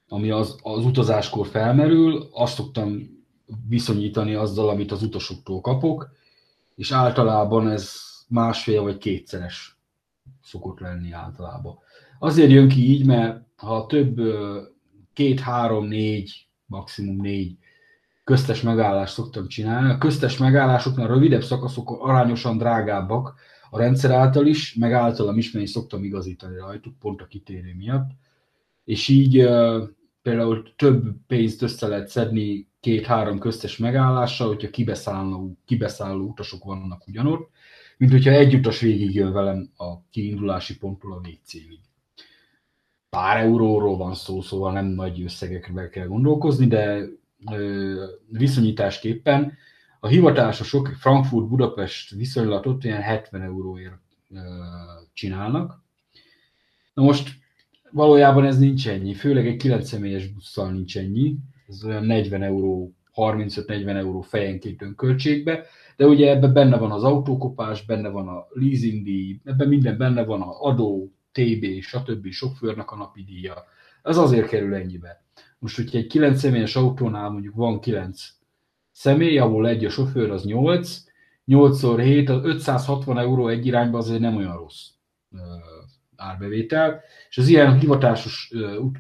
ami 0.08 0.30
az, 0.30 0.60
az 0.62 0.86
utazáskor 0.86 1.48
felmerül, 1.48 2.28
azt 2.32 2.56
szoktam 2.56 3.14
viszonyítani 3.68 4.34
azzal, 4.34 4.70
amit 4.70 4.92
az 4.92 5.04
utasoktól 5.04 5.62
kapok, 5.62 6.10
és 6.76 6.92
általában 6.92 7.70
ez 7.70 7.94
másfél 8.28 8.82
vagy 8.82 8.98
kétszeres 8.98 9.75
szokott 10.44 10.80
lenni 10.80 11.12
általában. 11.12 11.78
Azért 12.20 12.52
jön 12.52 12.68
ki 12.68 12.90
így, 12.90 13.06
mert 13.06 13.42
ha 13.56 13.86
több 13.86 14.20
két, 15.14 15.40
három, 15.40 15.86
négy, 15.86 16.48
maximum 16.66 17.22
négy 17.22 17.58
köztes 18.24 18.62
megállást 18.62 19.14
szoktam 19.14 19.48
csinálni, 19.48 19.90
a 19.90 19.98
köztes 19.98 20.38
megállásoknál 20.38 21.08
rövidebb 21.08 21.44
szakaszok 21.44 21.90
arányosan 21.90 22.58
drágábbak 22.58 23.36
a 23.70 23.78
rendszer 23.78 24.12
által 24.12 24.46
is, 24.46 24.74
meg 24.74 24.94
általam 24.94 25.38
is, 25.38 25.52
mert 25.52 25.68
szoktam 25.68 26.04
igazítani 26.04 26.58
rajtuk, 26.58 27.00
pont 27.00 27.22
a 27.22 27.28
kitérő 27.28 27.74
miatt. 27.78 28.10
És 28.84 29.08
így 29.08 29.48
például 30.22 30.74
több 30.76 31.16
pénzt 31.28 31.62
össze 31.62 31.88
lehet 31.88 32.08
szedni 32.08 32.68
két-három 32.80 33.40
köztes 33.40 33.78
megállással, 33.78 34.48
hogyha 34.48 34.70
kibeszálló, 34.70 35.58
kibeszálló 35.66 36.28
utasok 36.28 36.64
vannak 36.64 37.08
ugyanott, 37.08 37.50
mint 37.98 38.12
hogyha 38.12 38.32
egy 38.32 38.56
utas 38.56 38.80
végigjön 38.80 39.32
velem 39.34 39.70
a 39.78 40.02
kiindulási 40.10 40.78
ponttól 40.78 41.14
a 41.14 41.22
végcélig. 41.22 41.80
Pár 43.10 43.38
euróról 43.38 43.98
van 43.98 44.14
szó, 44.14 44.42
szóval 44.42 44.72
nem 44.72 44.86
nagy 44.86 45.22
összegekre 45.22 45.90
kell 45.90 46.08
gondolkozni, 46.08 46.68
de 46.68 47.02
ö, 47.52 48.06
viszonyításképpen 48.30 49.54
a 50.00 50.08
hivatásosok 50.08 50.88
Frankfurt-Budapest 50.88 52.16
viszonylatot 52.16 52.84
ilyen 52.84 53.02
70 53.02 53.42
euróért 53.42 54.02
ö, 54.30 54.40
csinálnak. 55.14 55.84
Na 56.94 57.04
most 57.04 57.30
valójában 57.92 58.46
ez 58.46 58.60
nincs 58.60 58.88
ennyi, 58.88 59.14
főleg 59.14 59.48
egy 59.48 59.58
9 59.58 59.88
személyes 59.88 60.28
busszal 60.28 60.72
nincs 60.72 60.98
ennyi, 60.98 61.36
ez 61.68 61.84
olyan 61.84 62.06
40 62.06 62.44
euró, 62.44 62.94
35-40 63.16 63.96
euró 63.96 64.22
fejenként 64.22 64.82
önköltségbe, 64.82 65.66
de 65.96 66.06
ugye 66.08 66.30
ebben 66.30 66.54
benne 66.54 66.78
van 66.78 66.92
az 66.92 67.04
autókopás, 67.04 67.86
benne 67.86 68.10
van 68.10 68.28
a 68.28 68.48
leasingdíj, 68.50 69.40
ebben 69.44 69.68
minden 69.68 69.98
benne 69.98 70.24
van 70.24 70.42
a 70.42 70.62
adó, 70.62 71.14
TB, 71.32 71.82
stb. 71.82 72.30
sofőrnek 72.30 72.92
a 72.92 72.96
napi 72.96 73.24
díja. 73.24 73.54
Ez 74.04 74.18
azért 74.18 74.48
kerül 74.48 74.74
ennyibe. 74.76 75.24
Most, 75.60 75.76
hogyha 75.76 75.98
egy 75.98 76.08
9 76.08 76.40
személyes 76.40 76.76
autónál 76.76 77.30
mondjuk 77.30 77.56
van 77.56 77.80
9 77.80 78.22
személy, 78.92 79.38
ahol 79.38 79.68
egy 79.68 79.86
a 79.86 79.90
sofőr, 79.90 80.32
az 80.32 80.44
8, 80.44 81.04
8 81.46 81.80
x 81.80 82.02
7, 82.02 82.30
az 82.30 82.44
560 82.44 83.18
euró 83.18 83.48
egy 83.48 83.66
irányba 83.66 83.98
azért 83.98 84.20
nem 84.20 84.36
olyan 84.36 84.58
rossz 84.58 84.88
árbevétel, 86.18 87.02
és 87.30 87.38
az 87.38 87.48
ilyen 87.48 87.80
hivatásos 87.80 88.52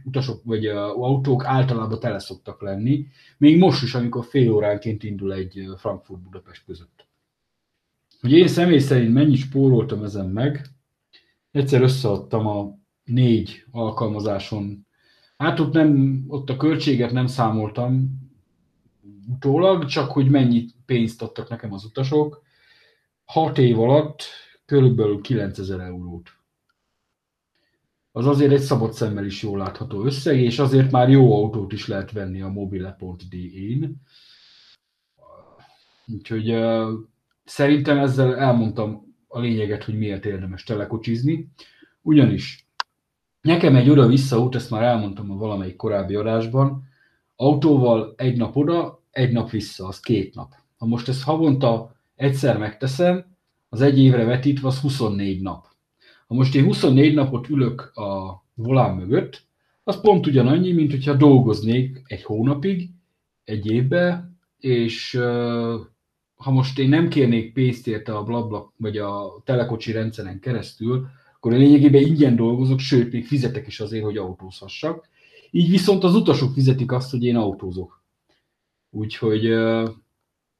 utasok 0.03 0.43
vagy 0.43 0.65
autók 0.67 1.45
általában 1.45 1.99
tele 1.99 2.19
szoktak 2.19 2.61
lenni, 2.61 3.07
még 3.37 3.57
most 3.57 3.83
is, 3.83 3.95
amikor 3.95 4.25
fél 4.25 4.51
óránként 4.51 5.03
indul 5.03 5.33
egy 5.33 5.65
Frankfurt-Budapest 5.77 6.65
között. 6.65 7.05
Hogy 8.21 8.31
én 8.31 8.47
személy 8.47 8.79
szerint 8.79 9.13
mennyit 9.13 9.37
spóroltam 9.37 10.03
ezen 10.03 10.29
meg, 10.29 10.65
egyszer 11.51 11.81
összeadtam 11.81 12.47
a 12.47 12.77
négy 13.03 13.65
alkalmazáson. 13.71 14.87
Hát 15.37 15.59
ott, 15.59 15.73
nem, 15.73 16.23
ott 16.27 16.49
a 16.49 16.57
költséget 16.57 17.11
nem 17.11 17.27
számoltam 17.27 18.23
utólag, 19.27 19.85
csak 19.85 20.11
hogy 20.11 20.29
mennyi 20.29 20.65
pénzt 20.85 21.21
adtak 21.21 21.49
nekem 21.49 21.73
az 21.73 21.85
utasok. 21.85 22.43
Hat 23.25 23.57
év 23.57 23.79
alatt 23.79 24.23
körülbelül 24.65 25.21
9000 25.21 25.79
eurót 25.79 26.29
az 28.17 28.27
azért 28.27 28.51
egy 28.51 28.61
szabad 28.61 28.93
szemmel 28.93 29.25
is 29.25 29.43
jól 29.43 29.57
látható 29.57 30.03
összeg, 30.03 30.39
és 30.39 30.59
azért 30.59 30.91
már 30.91 31.09
jó 31.09 31.35
autót 31.35 31.71
is 31.71 31.87
lehet 31.87 32.11
venni 32.11 32.41
a 32.41 32.47
mobile.de-n. 32.47 34.01
Úgyhogy 36.07 36.51
uh, 36.51 36.89
szerintem 37.43 37.97
ezzel 37.97 38.35
elmondtam 38.35 39.15
a 39.27 39.39
lényeget, 39.39 39.83
hogy 39.83 39.97
miért 39.97 40.25
érdemes 40.25 40.63
telekocsizni. 40.63 41.47
Ugyanis 42.01 42.67
nekem 43.41 43.75
egy 43.75 43.89
oda-vissza 43.89 44.39
út, 44.39 44.55
ezt 44.55 44.69
már 44.69 44.83
elmondtam 44.83 45.31
a 45.31 45.35
valamelyik 45.35 45.75
korábbi 45.75 46.15
adásban, 46.15 46.83
autóval 47.35 48.13
egy 48.17 48.37
nap 48.37 48.55
oda, 48.55 49.03
egy 49.11 49.31
nap 49.31 49.49
vissza, 49.49 49.87
az 49.87 49.99
két 49.99 50.35
nap. 50.35 50.53
Ha 50.77 50.85
most 50.85 51.07
ezt 51.07 51.23
havonta 51.23 51.95
egyszer 52.15 52.57
megteszem, 52.57 53.37
az 53.69 53.81
egy 53.81 53.99
évre 53.99 54.23
vetítve 54.23 54.67
az 54.67 54.79
24 54.79 55.41
nap. 55.41 55.74
Most 56.35 56.55
én 56.55 56.63
24 56.63 57.13
napot 57.13 57.49
ülök 57.49 57.91
a 57.97 58.43
volán 58.53 58.95
mögött, 58.95 59.43
az 59.83 60.01
pont 60.01 60.27
ugyanannyi, 60.27 60.71
mint 60.71 60.91
hogyha 60.91 61.13
dolgoznék 61.13 62.01
egy 62.05 62.23
hónapig, 62.23 62.89
egy 63.43 63.71
évbe, 63.71 64.31
és 64.59 65.19
ha 66.35 66.51
most 66.51 66.79
én 66.79 66.89
nem 66.89 67.07
kérnék 67.07 67.53
pénzt 67.53 67.87
érte 67.87 68.15
a 68.15 68.23
blabla, 68.23 68.73
vagy 68.77 68.97
a 68.97 69.41
telekocsi 69.43 69.91
rendszeren 69.91 70.39
keresztül, 70.39 71.07
akkor 71.35 71.53
én 71.53 71.59
lényegében 71.59 72.01
ingyen 72.01 72.35
dolgozok, 72.35 72.79
sőt, 72.79 73.11
még 73.11 73.25
fizetek 73.25 73.67
is 73.67 73.79
azért, 73.79 74.03
hogy 74.03 74.17
autózhassak. 74.17 75.09
Így 75.51 75.69
viszont 75.69 76.03
az 76.03 76.15
utasok 76.15 76.53
fizetik 76.53 76.91
azt, 76.91 77.11
hogy 77.11 77.23
én 77.23 77.35
autózok. 77.35 78.03
Úgyhogy 78.89 79.45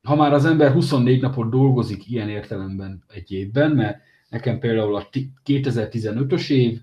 ha 0.04 0.16
már 0.16 0.34
az 0.34 0.46
ember 0.46 0.72
24 0.72 1.22
napot 1.22 1.50
dolgozik 1.50 2.10
ilyen 2.10 2.30
értelemben 2.30 3.04
egy 3.08 3.32
évben, 3.32 3.72
mert 3.72 4.00
Nekem 4.36 4.60
például 4.60 4.96
a 4.96 5.10
2015-ös 5.46 6.50
év, 6.50 6.82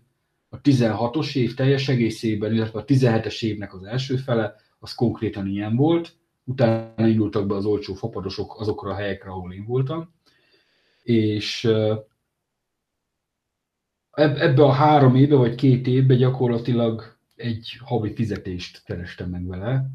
a 0.49 0.61
16-os 0.61 1.37
év 1.37 1.55
teljes 1.55 1.89
egészében, 1.89 2.53
illetve 2.53 2.79
a 2.81 2.85
17-es 2.85 3.45
évnek 3.45 3.75
az 3.75 3.83
első 3.83 4.17
fele, 4.17 4.55
az 4.79 4.95
konkrétan 4.95 5.47
ilyen 5.47 5.77
volt. 5.77 6.17
Utána 6.45 7.07
indultak 7.07 7.47
be 7.47 7.55
az 7.55 7.65
olcsó 7.65 7.95
fapadosok 7.95 8.61
azokra 8.61 8.91
a 8.91 8.95
helyekre, 8.95 9.31
ahol 9.31 9.53
én 9.53 9.65
voltam. 9.65 10.13
És 11.03 11.65
ebbe 14.13 14.65
a 14.65 14.73
három 14.73 15.15
évbe 15.15 15.37
vagy 15.37 15.55
két 15.55 15.87
évbe 15.87 16.15
gyakorlatilag 16.15 17.17
egy 17.37 17.79
havi 17.85 18.15
fizetést 18.15 18.85
kerestem 18.85 19.31
meg 19.31 19.47
vele, 19.47 19.91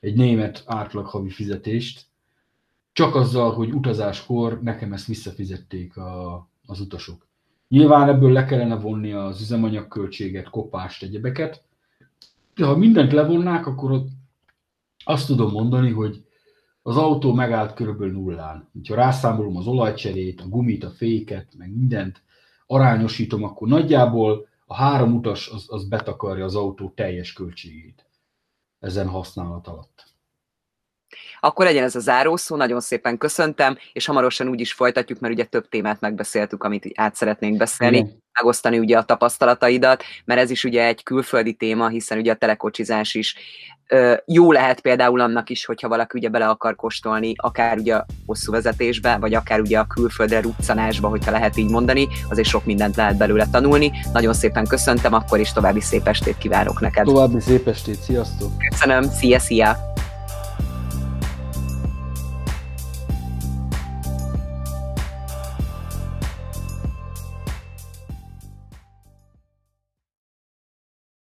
egy 0.00 0.16
német 0.16 0.62
átlag 0.66 1.06
havi 1.06 1.30
fizetést, 1.30 2.06
csak 2.92 3.14
azzal, 3.14 3.52
hogy 3.52 3.70
utazáskor 3.70 4.62
nekem 4.62 4.92
ezt 4.92 5.06
visszafizették 5.06 5.96
a, 5.96 6.48
az 6.66 6.80
utasok. 6.80 7.26
Nyilván 7.68 8.08
ebből 8.08 8.32
le 8.32 8.44
kellene 8.44 8.76
vonni 8.76 9.12
az 9.12 9.40
üzemanyagköltséget, 9.40 10.50
kopást, 10.50 11.02
egyebeket, 11.02 11.64
de 12.54 12.64
ha 12.64 12.76
mindent 12.76 13.12
levonnák, 13.12 13.66
akkor 13.66 13.90
ott 13.90 14.08
azt 15.04 15.26
tudom 15.26 15.50
mondani, 15.50 15.90
hogy 15.90 16.24
az 16.82 16.96
autó 16.96 17.32
megállt 17.32 17.74
körülbelül 17.74 18.12
nullán. 18.12 18.70
Ha 18.88 18.94
rászámolom 18.94 19.56
az 19.56 19.66
olajcserét, 19.66 20.40
a 20.40 20.48
gumit, 20.48 20.84
a 20.84 20.90
féket, 20.90 21.54
meg 21.56 21.74
mindent, 21.74 22.22
arányosítom, 22.66 23.44
akkor 23.44 23.68
nagyjából 23.68 24.48
a 24.66 24.74
három 24.74 25.14
utas 25.14 25.48
az, 25.48 25.64
az 25.68 25.88
betakarja 25.88 26.44
az 26.44 26.54
autó 26.54 26.92
teljes 26.94 27.32
költségét 27.32 28.06
ezen 28.80 29.08
használat 29.08 29.66
alatt. 29.66 30.05
Akkor 31.46 31.64
legyen 31.64 31.84
ez 31.84 31.96
a 31.96 32.00
zárószó, 32.00 32.56
nagyon 32.56 32.80
szépen 32.80 33.18
köszöntem, 33.18 33.78
és 33.92 34.06
hamarosan 34.06 34.48
úgy 34.48 34.60
is 34.60 34.72
folytatjuk, 34.72 35.18
mert 35.20 35.34
ugye 35.34 35.44
több 35.44 35.68
témát 35.68 36.00
megbeszéltük, 36.00 36.64
amit 36.64 36.92
át 36.94 37.14
szeretnénk 37.14 37.56
beszélni. 37.56 37.96
Igen 37.96 38.24
megosztani 38.38 38.78
ugye 38.78 38.98
a 38.98 39.02
tapasztalataidat, 39.02 40.02
mert 40.24 40.40
ez 40.40 40.50
is 40.50 40.64
ugye 40.64 40.84
egy 40.84 41.02
külföldi 41.02 41.54
téma, 41.54 41.88
hiszen 41.88 42.18
ugye 42.18 42.32
a 42.32 42.34
telekocsizás 42.34 43.14
is 43.14 43.36
jó 44.24 44.52
lehet 44.52 44.80
például 44.80 45.20
annak 45.20 45.50
is, 45.50 45.64
hogyha 45.64 45.88
valaki 45.88 46.18
ugye 46.18 46.28
bele 46.28 46.48
akar 46.48 46.74
kóstolni, 46.74 47.32
akár 47.36 47.78
ugye 47.78 47.94
a 47.94 48.06
hosszú 48.26 48.52
vezetésbe, 48.52 49.16
vagy 49.16 49.34
akár 49.34 49.60
ugye 49.60 49.78
a 49.78 49.86
külföldre 49.86 50.40
ruccanásba, 50.40 51.08
hogyha 51.08 51.30
lehet 51.30 51.56
így 51.56 51.70
mondani, 51.70 52.08
azért 52.28 52.48
sok 52.48 52.64
mindent 52.64 52.96
lehet 52.96 53.16
belőle 53.16 53.46
tanulni. 53.50 53.92
Nagyon 54.12 54.34
szépen 54.34 54.66
köszöntem, 54.66 55.14
akkor 55.14 55.38
is 55.38 55.52
további 55.52 55.80
szép 55.80 56.06
estét 56.06 56.38
kívánok 56.38 56.80
neked. 56.80 57.04
További 57.04 57.40
szép 57.40 57.66
estét, 57.66 58.00
sziasztok! 58.00 58.50
Köszönöm, 58.70 59.02
szia, 59.02 59.38
szia! 59.38 59.94